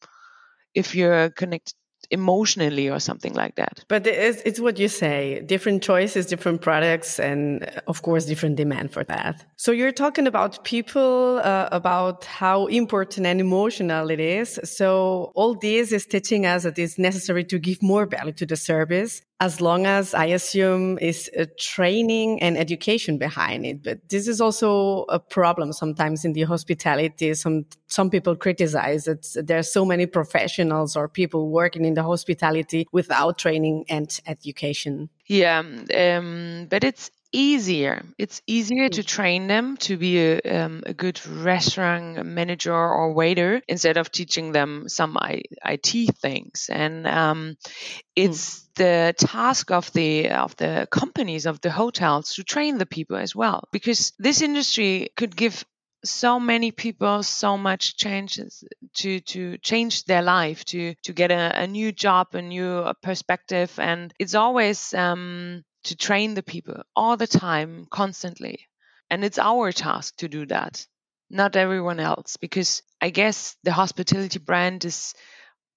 if 0.75 0.93
you're 0.93 1.29
connected 1.29 1.73
emotionally 2.11 2.89
or 2.89 2.99
something 2.99 3.33
like 3.33 3.55
that. 3.55 3.83
But 3.87 4.05
it's, 4.07 4.41
it's, 4.45 4.59
what 4.59 4.77
you 4.79 4.87
say 4.87 5.41
different 5.41 5.83
choices, 5.83 6.25
different 6.25 6.61
products, 6.61 7.19
and 7.19 7.63
of 7.87 8.01
course, 8.01 8.25
different 8.25 8.57
demand 8.57 8.91
for 8.91 9.03
that. 9.05 9.45
So 9.57 9.71
you're 9.71 9.91
talking 9.91 10.27
about 10.27 10.63
people, 10.63 11.41
uh, 11.43 11.69
about 11.71 12.25
how 12.25 12.67
important 12.67 13.25
and 13.25 13.39
emotional 13.39 14.09
it 14.09 14.19
is. 14.19 14.59
So 14.63 15.31
all 15.35 15.55
this 15.55 15.91
is 15.91 16.05
teaching 16.05 16.45
us 16.45 16.63
that 16.63 16.77
it's 16.77 16.97
necessary 16.97 17.43
to 17.45 17.59
give 17.59 17.81
more 17.81 18.05
value 18.05 18.33
to 18.33 18.45
the 18.45 18.55
service 18.55 19.21
as 19.41 19.59
long 19.59 19.85
as 19.85 20.13
I 20.13 20.25
assume 20.25 20.97
is 20.99 21.29
a 21.35 21.45
training 21.45 22.41
and 22.41 22.57
education 22.57 23.17
behind 23.17 23.65
it. 23.65 23.83
But 23.83 24.07
this 24.09 24.27
is 24.27 24.39
also 24.39 25.03
a 25.09 25.19
problem 25.19 25.73
sometimes 25.73 26.23
in 26.23 26.33
the 26.33 26.43
hospitality. 26.43 27.33
Some 27.33 27.65
some 27.87 28.09
people 28.09 28.35
criticize 28.35 29.05
that 29.05 29.27
there 29.45 29.59
are 29.59 29.63
so 29.63 29.83
many 29.83 30.05
professionals 30.05 30.95
or 30.95 31.09
people 31.09 31.49
working 31.49 31.83
in 31.83 31.95
the 31.95 32.03
hospitality 32.03 32.87
without 32.91 33.37
training 33.37 33.85
and 33.89 34.19
education. 34.25 35.09
Yeah, 35.27 35.59
um, 35.59 36.67
but 36.69 36.83
it's 36.83 37.11
easier. 37.35 38.05
It's 38.17 38.41
easier 38.47 38.87
to 38.89 39.01
mm. 39.01 39.05
train 39.05 39.47
them 39.47 39.77
to 39.77 39.97
be 39.97 40.19
a, 40.19 40.39
um, 40.39 40.83
a 40.85 40.93
good 40.93 41.19
restaurant 41.27 42.25
manager 42.25 42.73
or 42.73 43.13
waiter 43.13 43.61
instead 43.67 43.97
of 43.97 44.11
teaching 44.11 44.53
them 44.53 44.87
some 44.87 45.17
IT 45.21 46.15
things. 46.15 46.69
And 46.71 47.05
um, 47.05 47.57
it's 48.15 48.61
mm. 48.61 48.75
the 48.75 49.13
task 49.17 49.71
of 49.71 49.91
the 49.91 50.29
of 50.29 50.55
the 50.55 50.87
companies 50.89 51.45
of 51.45 51.59
the 51.61 51.71
hotels 51.71 52.33
to 52.35 52.43
train 52.43 52.77
the 52.77 52.85
people 52.85 53.17
as 53.17 53.35
well, 53.35 53.67
because 53.71 54.13
this 54.17 54.41
industry 54.41 55.09
could 55.17 55.35
give 55.35 55.65
so 56.05 56.39
many 56.39 56.71
people 56.71 57.23
so 57.23 57.57
much 57.57 57.97
changes 57.97 58.63
to 58.93 59.19
to 59.21 59.57
change 59.57 60.05
their 60.05 60.21
life 60.21 60.63
to 60.63 60.93
to 61.03 61.13
get 61.13 61.31
a, 61.31 61.63
a 61.63 61.67
new 61.67 61.91
job 61.91 62.27
a 62.33 62.41
new 62.41 62.85
perspective 63.01 63.73
and 63.79 64.13
it's 64.19 64.35
always 64.35 64.93
um, 64.93 65.63
to 65.85 65.95
train 65.95 66.33
the 66.33 66.43
people 66.43 66.83
all 66.95 67.17
the 67.17 67.27
time, 67.27 67.87
constantly. 67.89 68.67
And 69.09 69.23
it's 69.23 69.39
our 69.39 69.71
task 69.71 70.17
to 70.17 70.27
do 70.27 70.45
that, 70.47 70.85
not 71.29 71.55
everyone 71.55 71.99
else, 71.99 72.37
because 72.37 72.81
I 73.01 73.09
guess 73.11 73.55
the 73.63 73.71
hospitality 73.71 74.39
brand 74.39 74.85
is 74.85 75.13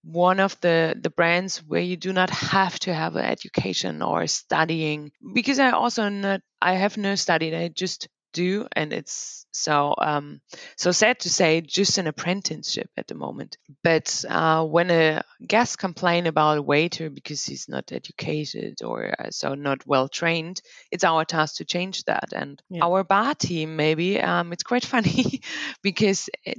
one 0.02 0.40
of 0.40 0.58
the, 0.60 0.96
the 1.00 1.10
brands 1.10 1.58
where 1.58 1.82
you 1.82 1.96
do 1.96 2.12
not 2.12 2.30
have 2.30 2.78
to 2.80 2.94
have 2.94 3.16
an 3.16 3.24
education 3.24 4.02
or 4.02 4.26
studying 4.26 5.12
because 5.34 5.58
I 5.58 5.70
also 5.70 6.08
not 6.08 6.40
I 6.62 6.74
have 6.74 6.96
no 6.96 7.14
study 7.14 7.54
I 7.54 7.68
just 7.68 8.08
do 8.32 8.66
and 8.72 8.92
it's 8.92 9.46
so 9.52 9.94
um, 9.98 10.40
so 10.76 10.90
sad 10.90 11.20
to 11.20 11.30
say 11.30 11.60
just 11.60 11.98
an 11.98 12.06
apprenticeship 12.06 12.90
at 12.96 13.06
the 13.06 13.14
moment 13.14 13.56
but 13.82 14.24
uh, 14.28 14.64
when 14.64 14.90
a 14.90 15.22
guest 15.46 15.78
complain 15.78 16.26
about 16.26 16.58
a 16.58 16.62
waiter 16.62 17.10
because 17.10 17.44
he's 17.44 17.68
not 17.68 17.92
educated 17.92 18.82
or 18.82 19.14
uh, 19.18 19.30
so 19.30 19.54
not 19.54 19.86
well 19.86 20.08
trained 20.08 20.60
it's 20.90 21.04
our 21.04 21.24
task 21.24 21.56
to 21.56 21.64
change 21.64 22.04
that 22.04 22.32
and 22.34 22.62
yeah. 22.70 22.84
our 22.84 23.04
bar 23.04 23.34
team 23.34 23.76
maybe 23.76 24.20
um, 24.20 24.52
it's 24.52 24.62
quite 24.62 24.84
funny 24.94 25.40
because 25.82 26.28
it, 26.44 26.58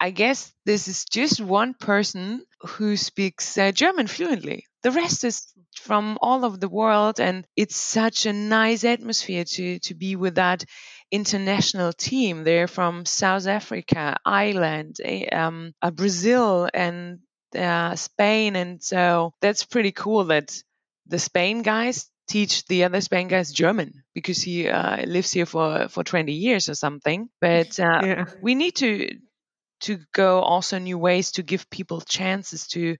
I 0.00 0.10
guess 0.10 0.52
this 0.66 0.88
is 0.88 1.06
just 1.06 1.40
one 1.40 1.72
person 1.72 2.44
who 2.60 2.96
speaks 2.96 3.56
uh, 3.56 3.72
German 3.72 4.06
fluently. 4.06 4.66
The 4.82 4.90
rest 4.90 5.24
is 5.24 5.46
from 5.80 6.18
all 6.20 6.44
over 6.44 6.56
the 6.56 6.68
world, 6.68 7.20
and 7.20 7.46
it's 7.56 7.76
such 7.76 8.26
a 8.26 8.32
nice 8.32 8.84
atmosphere 8.84 9.44
to 9.44 9.78
to 9.78 9.94
be 9.94 10.16
with 10.16 10.34
that 10.34 10.64
international 11.14 11.92
team. 11.92 12.42
They're 12.42 12.66
from 12.66 13.06
South 13.06 13.46
Africa, 13.46 14.16
Ireland, 14.24 14.96
um, 15.32 15.72
uh, 15.80 15.92
Brazil, 15.92 16.68
and 16.74 17.20
uh, 17.56 17.94
Spain, 17.94 18.56
and 18.56 18.82
so 18.82 19.32
that's 19.40 19.64
pretty 19.64 19.92
cool 19.92 20.24
that 20.24 20.52
the 21.06 21.20
Spain 21.20 21.62
guys 21.62 22.10
teach 22.26 22.66
the 22.66 22.84
other 22.84 23.00
Spain 23.00 23.28
guys 23.28 23.52
German 23.52 24.02
because 24.12 24.42
he 24.42 24.68
uh, 24.68 25.04
lives 25.06 25.30
here 25.30 25.46
for 25.46 25.88
for 25.88 26.02
20 26.02 26.32
years 26.32 26.68
or 26.68 26.74
something. 26.74 27.28
But 27.40 27.78
uh, 27.78 28.00
yeah. 28.04 28.24
we 28.42 28.56
need 28.56 28.76
to 28.76 29.18
to 29.82 29.98
go 30.12 30.40
also 30.40 30.78
new 30.78 30.98
ways 30.98 31.32
to 31.32 31.42
give 31.42 31.70
people 31.70 32.00
chances 32.00 32.66
to 32.68 32.96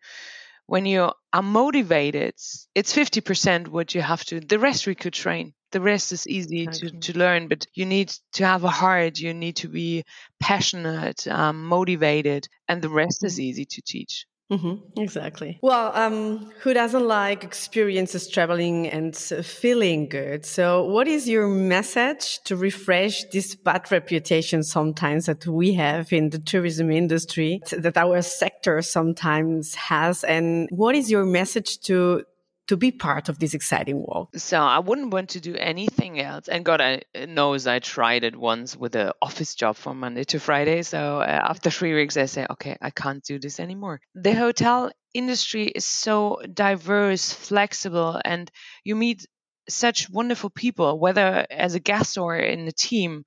when 0.66 0.86
you 0.86 1.10
are 1.32 1.42
motivated 1.42 2.34
it's 2.74 2.94
50% 2.94 3.68
what 3.68 3.94
you 3.94 4.02
have 4.02 4.24
to 4.24 4.40
the 4.40 4.58
rest 4.58 4.86
we 4.86 4.94
could 4.94 5.12
train 5.12 5.54
the 5.74 5.80
rest 5.80 6.12
is 6.12 6.26
easy 6.28 6.66
to, 6.68 6.88
to 6.88 7.18
learn, 7.18 7.48
but 7.48 7.66
you 7.74 7.84
need 7.84 8.14
to 8.34 8.46
have 8.46 8.62
a 8.62 8.70
heart, 8.70 9.18
you 9.18 9.34
need 9.34 9.56
to 9.56 9.68
be 9.68 10.04
passionate, 10.38 11.26
um, 11.26 11.64
motivated, 11.64 12.46
and 12.68 12.80
the 12.80 12.88
rest 12.88 13.24
is 13.24 13.34
mm-hmm. 13.34 13.48
easy 13.48 13.64
to 13.64 13.82
teach. 13.82 14.24
Mm-hmm, 14.52 15.00
exactly. 15.00 15.58
Well, 15.62 15.90
um, 15.96 16.52
who 16.60 16.74
doesn't 16.74 17.08
like 17.08 17.42
experiences 17.42 18.28
traveling 18.28 18.86
and 18.86 19.16
feeling 19.16 20.08
good? 20.08 20.46
So, 20.46 20.84
what 20.84 21.08
is 21.08 21.28
your 21.28 21.48
message 21.48 22.38
to 22.44 22.54
refresh 22.54 23.24
this 23.32 23.56
bad 23.56 23.90
reputation 23.90 24.62
sometimes 24.62 25.26
that 25.26 25.44
we 25.44 25.72
have 25.74 26.12
in 26.12 26.30
the 26.30 26.38
tourism 26.38 26.92
industry, 26.92 27.62
that 27.72 27.96
our 27.96 28.22
sector 28.22 28.80
sometimes 28.82 29.74
has? 29.74 30.22
And 30.22 30.68
what 30.70 30.94
is 30.94 31.10
your 31.10 31.24
message 31.24 31.80
to 31.88 32.22
to 32.68 32.76
be 32.76 32.90
part 32.90 33.28
of 33.28 33.38
this 33.38 33.54
exciting 33.54 33.98
world. 33.98 34.28
So 34.36 34.58
I 34.58 34.78
wouldn't 34.78 35.12
want 35.12 35.30
to 35.30 35.40
do 35.40 35.54
anything 35.54 36.20
else. 36.20 36.48
And 36.48 36.64
God 36.64 36.80
I, 36.80 37.02
knows 37.26 37.66
I 37.66 37.78
tried 37.78 38.24
it 38.24 38.36
once 38.36 38.76
with 38.76 38.96
an 38.96 39.12
office 39.20 39.54
job 39.54 39.76
from 39.76 40.00
Monday 40.00 40.24
to 40.24 40.40
Friday. 40.40 40.82
So 40.82 41.20
uh, 41.20 41.24
after 41.24 41.70
three 41.70 41.94
weeks, 41.94 42.16
I 42.16 42.24
say, 42.24 42.46
okay, 42.48 42.76
I 42.80 42.90
can't 42.90 43.22
do 43.22 43.38
this 43.38 43.60
anymore. 43.60 44.00
The 44.14 44.34
hotel 44.34 44.90
industry 45.12 45.66
is 45.66 45.84
so 45.84 46.40
diverse, 46.52 47.32
flexible, 47.32 48.20
and 48.24 48.50
you 48.82 48.96
meet 48.96 49.26
such 49.68 50.10
wonderful 50.10 50.50
people, 50.50 50.98
whether 50.98 51.46
as 51.50 51.74
a 51.74 51.80
guest 51.80 52.18
or 52.18 52.36
in 52.36 52.64
the 52.64 52.72
team. 52.72 53.24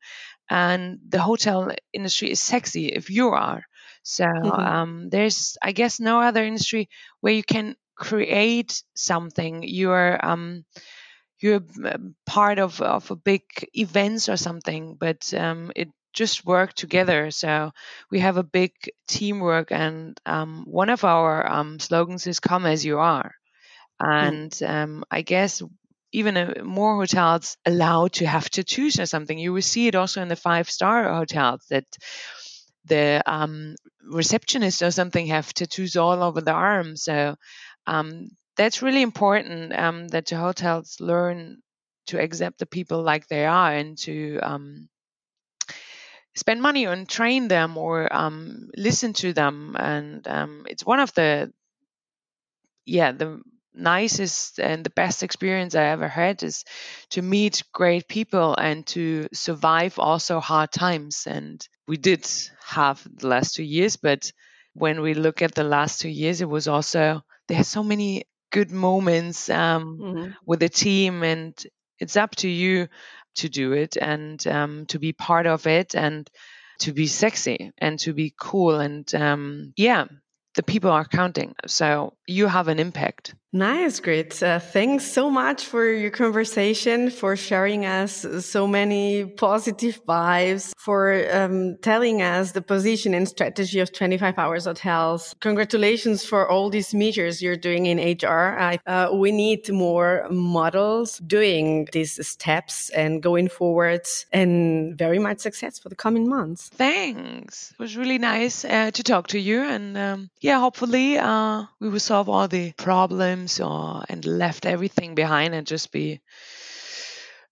And 0.50 1.00
the 1.08 1.20
hotel 1.20 1.72
industry 1.94 2.32
is 2.32 2.42
sexy 2.42 2.88
if 2.88 3.10
you 3.10 3.30
are. 3.30 3.64
So 4.04 4.26
mm-hmm. 4.26 4.50
um, 4.50 5.10
there's, 5.10 5.58
I 5.62 5.74
guess, 5.74 6.00
no 6.00 6.22
other 6.22 6.44
industry 6.44 6.88
where 7.20 7.34
you 7.34 7.44
can 7.44 7.76
create 7.98 8.84
something 8.96 9.64
you're 9.64 10.24
um, 10.26 10.64
you're 11.40 11.62
part 12.26 12.60
of 12.60 12.82
of 12.82 13.10
a 13.12 13.16
big 13.16 13.42
events 13.74 14.30
or 14.30 14.38
something 14.38 14.96
but 15.00 15.34
um, 15.34 15.72
it 15.76 15.90
just 16.14 16.46
work 16.46 16.74
together 16.74 17.30
so 17.32 17.72
we 18.10 18.20
have 18.20 18.38
a 18.38 18.44
big 18.44 18.72
teamwork 19.08 19.72
and 19.72 20.20
um, 20.26 20.64
one 20.68 20.90
of 20.90 21.04
our 21.04 21.48
um, 21.48 21.80
slogans 21.80 22.26
is 22.28 22.40
come 22.40 22.66
as 22.66 22.86
you 22.86 23.00
are 23.00 23.32
hmm. 24.00 24.10
and 24.10 24.52
mm. 24.52 25.02
i 25.12 25.22
guess 25.22 25.62
even 26.12 26.38
uh, 26.38 26.54
more 26.64 26.96
hotels 26.96 27.58
allowed 27.66 28.14
to 28.14 28.26
have 28.26 28.50
tattoos 28.50 29.00
or 29.00 29.06
something 29.06 29.38
you 29.38 29.54
will 29.54 29.62
see 29.62 29.88
it 29.88 29.96
also 29.96 30.22
in 30.22 30.28
the 30.28 30.36
five 30.36 30.70
star 30.70 31.14
hotels 31.14 31.66
that 31.70 31.86
the 32.86 33.22
um, 33.26 33.76
receptionist 34.10 34.82
or 34.82 34.92
something 34.92 35.28
have 35.28 35.54
tattoos 35.54 35.98
all 35.98 36.24
over 36.24 36.42
the 36.42 36.52
arm 36.52 36.96
so 36.96 37.36
um, 37.88 38.30
that's 38.58 38.82
really 38.82 39.02
important 39.02 39.74
um, 39.78 40.08
that 40.10 40.28
the 40.28 40.38
hotels 40.38 40.98
learn 41.00 41.62
to 42.08 42.20
accept 42.20 42.60
the 42.60 42.66
people 42.66 43.02
like 43.02 43.28
they 43.28 43.46
are 43.46 43.74
and 43.74 43.98
to 44.00 44.40
um, 44.42 44.90
spend 46.36 46.62
money 46.62 46.86
on 46.86 47.06
train 47.06 47.48
them 47.48 47.78
or 47.78 48.14
um, 48.14 48.70
listen 48.76 49.14
to 49.14 49.34
them. 49.34 49.76
And 49.78 50.28
um, 50.28 50.66
it's 50.70 50.86
one 50.86 51.00
of 51.00 51.14
the 51.14 51.52
yeah 52.86 53.12
the 53.12 53.42
nicest 53.74 54.60
and 54.60 54.84
the 54.84 54.90
best 54.90 55.22
experience 55.22 55.76
i 55.76 55.84
ever 55.84 56.08
had 56.08 56.42
is 56.42 56.64
to 57.12 57.22
meet 57.22 57.62
great 57.74 58.08
people 58.08 58.56
and 58.56 58.88
to 58.88 59.28
survive 59.34 60.00
also 60.00 60.40
hard 60.40 60.72
times. 60.72 61.28
And 61.28 61.66
we 61.88 61.98
did 61.98 62.28
have 62.66 63.06
the 63.18 63.28
last 63.28 63.56
two 63.56 63.64
years 63.64 63.98
but 63.98 64.32
when 64.74 65.02
we 65.02 65.14
look 65.14 65.42
at 65.42 65.54
the 65.56 65.64
last 65.64 66.02
two 66.02 66.10
years 66.10 66.42
it 66.42 66.50
was 66.50 66.68
also 66.68 67.22
there's 67.48 67.68
so 67.68 67.84
many 67.84 68.26
good 68.52 68.72
moments 68.72 69.50
um, 69.50 70.00
mm-hmm. 70.02 70.32
with 70.46 70.60
the 70.60 70.70
team, 70.70 71.24
and 71.24 71.54
it's 72.00 72.18
up 72.18 72.36
to 72.38 72.50
you 72.50 72.88
to 73.38 73.50
do 73.50 73.74
it 73.74 73.98
and 73.98 74.46
um, 74.48 74.86
to 74.88 75.00
be 75.00 75.14
part 75.14 75.46
of 75.46 75.68
it 75.68 75.96
and 75.96 76.30
to 76.80 76.92
be 76.92 77.08
sexy 77.08 77.72
and 77.78 78.00
to 78.00 78.14
be 78.14 78.34
cool 78.40 78.80
and 78.80 79.14
um, 79.16 79.74
yeah 79.78 80.06
the 80.56 80.64
people 80.64 80.92
are 80.92 81.06
counting 81.06 81.56
so 81.66 82.14
you 82.28 82.48
have 82.48 82.68
an 82.68 82.80
impact 82.80 83.36
Nice, 83.54 84.02
great. 84.02 84.44
Uh, 84.44 84.60
thanks 84.60 85.06
so 85.06 85.30
much 85.32 85.64
for 85.64 85.90
your 85.90 86.12
conversation, 86.12 87.10
for 87.10 87.38
sharing 87.38 87.86
us 87.86 88.26
so 88.46 88.68
many 88.68 89.26
positive 89.26 90.04
vibes, 90.06 90.74
for 90.78 91.26
um, 91.34 91.78
telling 91.82 92.22
us 92.22 92.52
the 92.52 92.62
position 92.62 93.14
and 93.14 93.26
strategy 93.26 93.80
of 93.80 93.94
25 93.94 94.38
Hours 94.38 94.66
Hotels. 94.66 95.34
Congratulations 95.40 96.26
for 96.26 96.50
all 96.50 96.70
these 96.70 96.94
measures 96.94 97.42
you're 97.42 97.56
doing 97.56 97.86
in 97.86 97.98
HR. 98.00 98.58
I, 98.60 98.80
uh, 98.86 99.12
we 99.14 99.32
need 99.32 99.72
more 99.72 100.28
models 100.30 101.20
doing 101.20 101.88
these 101.94 102.28
steps 102.28 102.90
and 102.90 103.24
going 103.24 103.48
forward, 103.48 104.06
and 104.34 104.98
very 104.98 105.20
much 105.20 105.40
success 105.40 105.80
for 105.80 105.88
the 105.88 105.96
coming 105.96 106.28
months. 106.28 106.68
Thanks. 106.74 107.72
It 107.72 107.80
was 107.80 107.96
really 107.96 108.18
nice 108.18 108.66
uh, 108.66 108.92
to 108.92 109.04
talk 109.04 109.28
to 109.28 109.40
you, 109.40 109.62
and 109.62 109.98
um, 109.98 110.30
yeah, 110.42 110.60
hopefully 110.60 111.18
uh, 111.18 111.64
we 111.80 111.88
will 111.88 112.02
solve 112.02 112.28
all 112.28 112.50
the 112.50 112.74
problems 112.74 113.47
or 113.60 114.04
and 114.10 114.26
left 114.26 114.66
everything 114.66 115.16
behind 115.16 115.54
and 115.54 115.66
just 115.66 115.92
be 115.92 116.22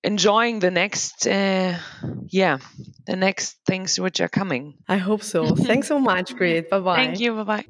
enjoying 0.03 0.59
the 0.59 0.71
next 0.71 1.25
uh, 1.27 1.77
yeah 2.27 2.57
the 3.07 3.15
next 3.15 3.57
things 3.65 3.99
which 3.99 4.21
are 4.21 4.29
coming. 4.29 4.75
I 4.87 4.97
hope 4.97 5.23
so. 5.23 5.55
Thanks 5.69 5.87
so 5.87 5.99
much 5.99 6.35
Grit 6.35 6.69
bye 6.69 6.79
bye 6.79 6.95
thank 6.95 7.19
you. 7.19 7.33
Bye 7.35 7.43
bye 7.43 7.65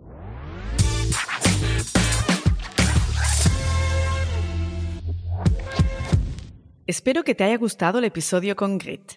Espero 6.88 7.24
que 7.24 7.34
te 7.34 7.44
haya 7.44 7.58
gustado 7.58 7.98
el 7.98 8.06
episodio 8.06 8.56
con 8.56 8.78
Grit. 8.78 9.14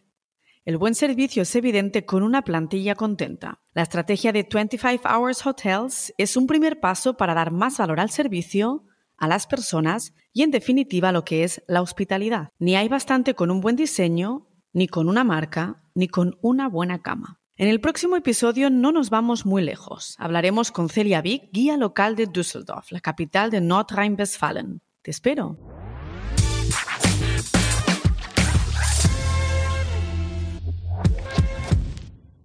El 0.65 0.79
buen 0.79 0.95
servicio 0.95 1.43
es 1.43 1.55
evidente 1.55 2.05
con 2.07 2.23
una 2.23 2.43
plantilla 2.43 2.95
contenta. 2.95 3.61
La 3.73 3.83
estrategia 3.83 4.33
de 4.33 4.47
25 4.51 5.09
Hours 5.09 5.47
Hotels 5.47 6.15
es 6.19 6.37
un 6.37 6.47
primer 6.47 6.81
paso 6.81 7.17
para 7.17 7.35
dar 7.35 7.51
más 7.51 7.79
valor 7.79 8.01
al 8.01 8.11
servicio 8.11 8.85
a 9.19 9.29
las 9.29 9.47
personas 9.47 10.15
y 10.33 10.43
en 10.43 10.51
definitiva 10.51 11.13
lo 11.13 11.25
que 11.25 11.45
es 11.45 11.63
la 11.69 11.83
hospitalidad. 11.83 12.49
Ni 12.59 12.77
hay 12.77 12.89
bastante 12.89 13.35
con 13.35 13.51
un 13.51 13.61
buen 13.61 13.77
diseño, 13.77 14.49
ni 14.73 14.89
con 14.89 15.09
una 15.09 15.25
marca, 15.25 15.83
ni 15.95 16.09
con 16.09 16.39
una 16.41 16.69
buena 16.69 17.03
cama. 17.03 17.41
En 17.57 17.69
el 17.69 17.81
próximo 17.81 18.17
episodio 18.17 18.71
no 18.71 18.93
nos 18.93 19.11
vamos 19.11 19.45
muy 19.45 19.63
lejos. 19.63 20.15
Hablaremos 20.19 20.71
con 20.71 20.89
Celia 20.89 21.21
Vick, 21.21 21.51
guía 21.53 21.77
local 21.77 22.15
de 22.15 22.27
Düsseldorf, 22.27 22.93
la 22.93 23.01
capital 23.01 23.51
de 23.51 23.61
Nordrhein-Westfalen. 23.61 24.81
Te 25.03 25.11
espero. 25.11 25.78